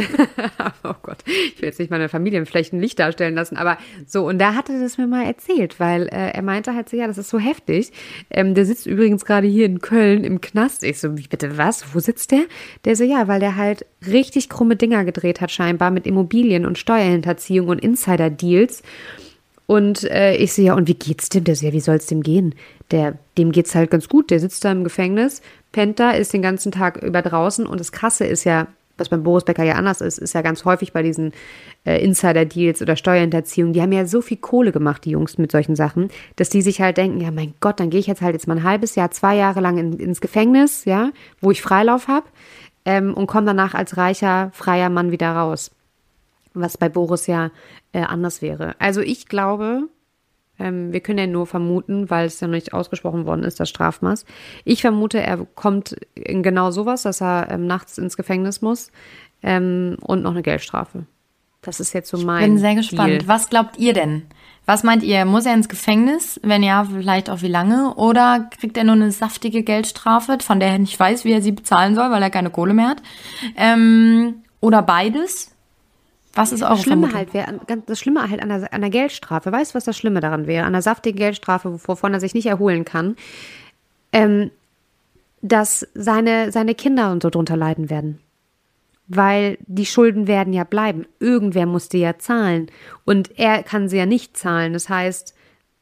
[0.83, 4.55] oh Gott, ich will jetzt nicht meine Familienflächen Licht darstellen lassen, aber so, und da
[4.55, 7.31] hatte er das mir mal erzählt, weil äh, er meinte halt so, ja, das ist
[7.31, 7.93] so heftig.
[8.31, 10.83] Ähm, der sitzt übrigens gerade hier in Köln im Knast.
[10.83, 11.95] Ich so, wie bitte was?
[11.95, 12.45] Wo sitzt der?
[12.85, 16.79] Der so, ja, weil der halt richtig krumme Dinger gedreht hat, scheinbar mit Immobilien und
[16.79, 18.83] Steuerhinterziehung und Insider-Deals.
[19.66, 21.45] Und äh, ich so, ja, und wie geht's dem?
[21.45, 22.55] Der so, ja, wie soll's dem gehen?
[22.91, 24.30] Der, dem geht's halt ganz gut.
[24.30, 27.66] Der sitzt da im Gefängnis, pennt da, ist den ganzen Tag über draußen.
[27.66, 28.66] Und das Krasse ist ja,
[28.97, 31.32] was beim Boris Becker ja anders ist, ist ja ganz häufig bei diesen
[31.85, 35.76] äh, Insider-Deals oder Steuerhinterziehungen, die haben ja so viel Kohle gemacht, die Jungs mit solchen
[35.76, 38.47] Sachen, dass die sich halt denken, ja mein Gott, dann gehe ich jetzt halt jetzt
[38.47, 41.11] mal ein halbes Jahr, zwei Jahre lang in, ins Gefängnis, ja,
[41.41, 42.26] wo ich Freilauf habe
[42.85, 45.70] ähm, und komme danach als reicher, freier Mann wieder raus.
[46.53, 47.51] Was bei Boris ja
[47.93, 48.76] äh, anders wäre.
[48.78, 49.89] Also ich glaube,
[50.59, 53.69] ähm, wir können ja nur vermuten, weil es ja noch nicht ausgesprochen worden ist, das
[53.69, 54.25] Strafmaß.
[54.65, 58.91] Ich vermute, er kommt in genau sowas, dass er ähm, nachts ins Gefängnis muss
[59.43, 61.07] ähm, und noch eine Geldstrafe.
[61.63, 62.43] Das ist jetzt so mein.
[62.43, 63.11] Ich bin sehr gespannt.
[63.11, 63.29] Deal.
[63.29, 64.23] Was glaubt ihr denn?
[64.67, 65.25] Was meint ihr?
[65.25, 66.41] Muss er ins Gefängnis?
[66.43, 67.95] Wenn ja, vielleicht auch wie lange?
[67.95, 71.53] Oder kriegt er nur eine saftige Geldstrafe, von der er nicht weiß, wie er sie
[71.53, 73.03] bezahlen soll, weil er keine Kohle mehr hat?
[73.57, 75.54] Ähm, oder beides?
[76.35, 77.35] Was ist eure das Schlimme Vermutung?
[77.37, 79.53] halt wär, Das Schlimme halt an der, an der Geldstrafe.
[79.53, 80.66] Weißt du, was das Schlimme daran wäre?
[80.66, 83.16] An der saftigen Geldstrafe, wovon er sich nicht erholen kann.
[84.12, 84.51] Ähm,
[85.43, 88.18] dass seine, seine Kinder und so drunter leiden werden.
[89.07, 91.07] Weil die Schulden werden ja bleiben.
[91.20, 92.68] Irgendwer muss die ja zahlen.
[93.05, 94.72] Und er kann sie ja nicht zahlen.
[94.72, 95.35] Das heißt,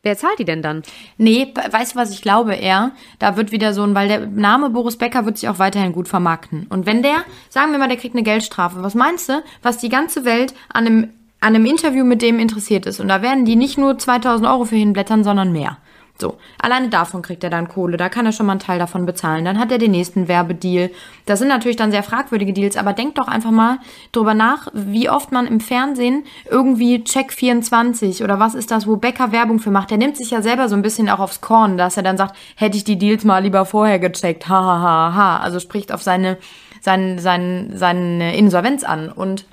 [0.05, 0.83] Wer zahlt die denn dann?
[1.17, 2.91] Nee, weißt du, was ich glaube eher?
[3.21, 6.09] Da wird wieder so ein, weil der Name Boris Becker wird sich auch weiterhin gut
[6.09, 6.67] vermarkten.
[6.69, 9.89] Und wenn der, sagen wir mal, der kriegt eine Geldstrafe, was meinst du, was die
[9.89, 11.03] ganze Welt an einem,
[11.39, 12.99] an einem Interview mit dem interessiert ist?
[12.99, 15.79] Und da werden die nicht nur 2000 Euro für hinblättern, sondern mehr.
[16.23, 19.07] So, alleine davon kriegt er dann Kohle, da kann er schon mal einen Teil davon
[19.07, 19.45] bezahlen.
[19.45, 20.93] Dann hat er den nächsten Werbedeal.
[21.27, 23.79] Das sind natürlich dann sehr fragwürdige Deals, aber denkt doch einfach mal
[24.13, 28.99] drüber nach, wie oft man im Fernsehen irgendwie Check 24 oder was ist das, wo
[28.99, 29.91] Becker Werbung für macht.
[29.91, 32.37] Der nimmt sich ja selber so ein bisschen auch aufs Korn, dass er dann sagt,
[32.55, 34.49] hätte ich die Deals mal lieber vorher gecheckt.
[34.49, 35.37] Ha, ha, ha, ha.
[35.39, 36.39] Also spricht auf seine,
[36.81, 39.45] seine, seine, seine Insolvenz an und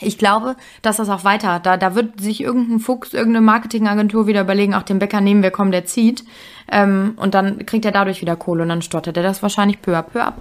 [0.00, 4.40] ich glaube, dass das auch weiter, da, da wird sich irgendein Fuchs, irgendeine Marketingagentur wieder
[4.40, 6.24] überlegen, ach, den Bäcker nehmen wir, komm, der zieht.
[6.70, 9.96] Ähm, und dann kriegt er dadurch wieder Kohle und dann stottert er das wahrscheinlich peu
[9.96, 10.38] à peu ab.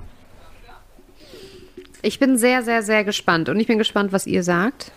[2.02, 3.48] Ich bin sehr, sehr, sehr gespannt.
[3.48, 4.92] Und ich bin gespannt, was ihr sagt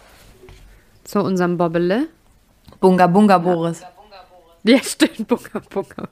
[1.04, 2.08] zu unserem Bobbele.
[2.80, 3.82] Bunga Bunga Boris.
[4.64, 6.08] Ja, stimmt, Bunga Bunga.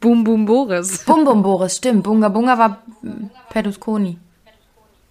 [0.00, 1.04] Bum Bum Boris.
[1.04, 2.02] Bum Bum Boris, stimmt.
[2.02, 2.82] Bunga Bunga war
[3.50, 4.18] Pedusconi.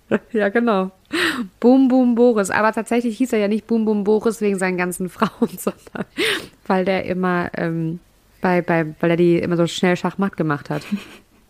[0.32, 0.92] Ja, genau.
[1.60, 2.50] Boom Boom Boris.
[2.50, 6.06] Aber tatsächlich hieß er ja nicht Boom Boom Boris wegen seinen ganzen Frauen, sondern
[6.68, 8.00] weil der immer ähm,
[8.42, 10.84] bei, bei, weil er die immer so schnell Schachmatt gemacht hat.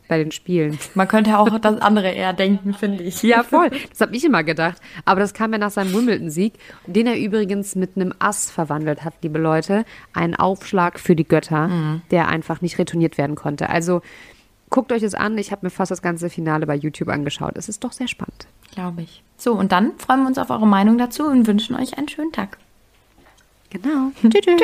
[0.07, 0.77] Bei den Spielen.
[0.93, 3.23] Man könnte auch das andere eher denken, finde ich.
[3.23, 3.71] Ja, voll.
[3.89, 4.79] Das habe ich immer gedacht.
[5.03, 6.53] Aber das kam ja nach seinem Wimbledon-Sieg,
[6.85, 9.83] den er übrigens mit einem Ass verwandelt hat, liebe Leute.
[10.13, 12.01] Ein Aufschlag für die Götter, mhm.
[12.11, 13.67] der einfach nicht retourniert werden konnte.
[13.67, 14.03] Also
[14.69, 15.39] guckt euch das an.
[15.39, 17.57] Ich habe mir fast das ganze Finale bei YouTube angeschaut.
[17.57, 18.47] Es ist doch sehr spannend.
[18.75, 19.23] Glaube ich.
[19.37, 22.31] So, und dann freuen wir uns auf eure Meinung dazu und wünschen euch einen schönen
[22.31, 22.57] Tag.
[23.69, 24.11] Genau.
[24.21, 24.41] Tschüss.
[24.45, 24.61] Tschüss.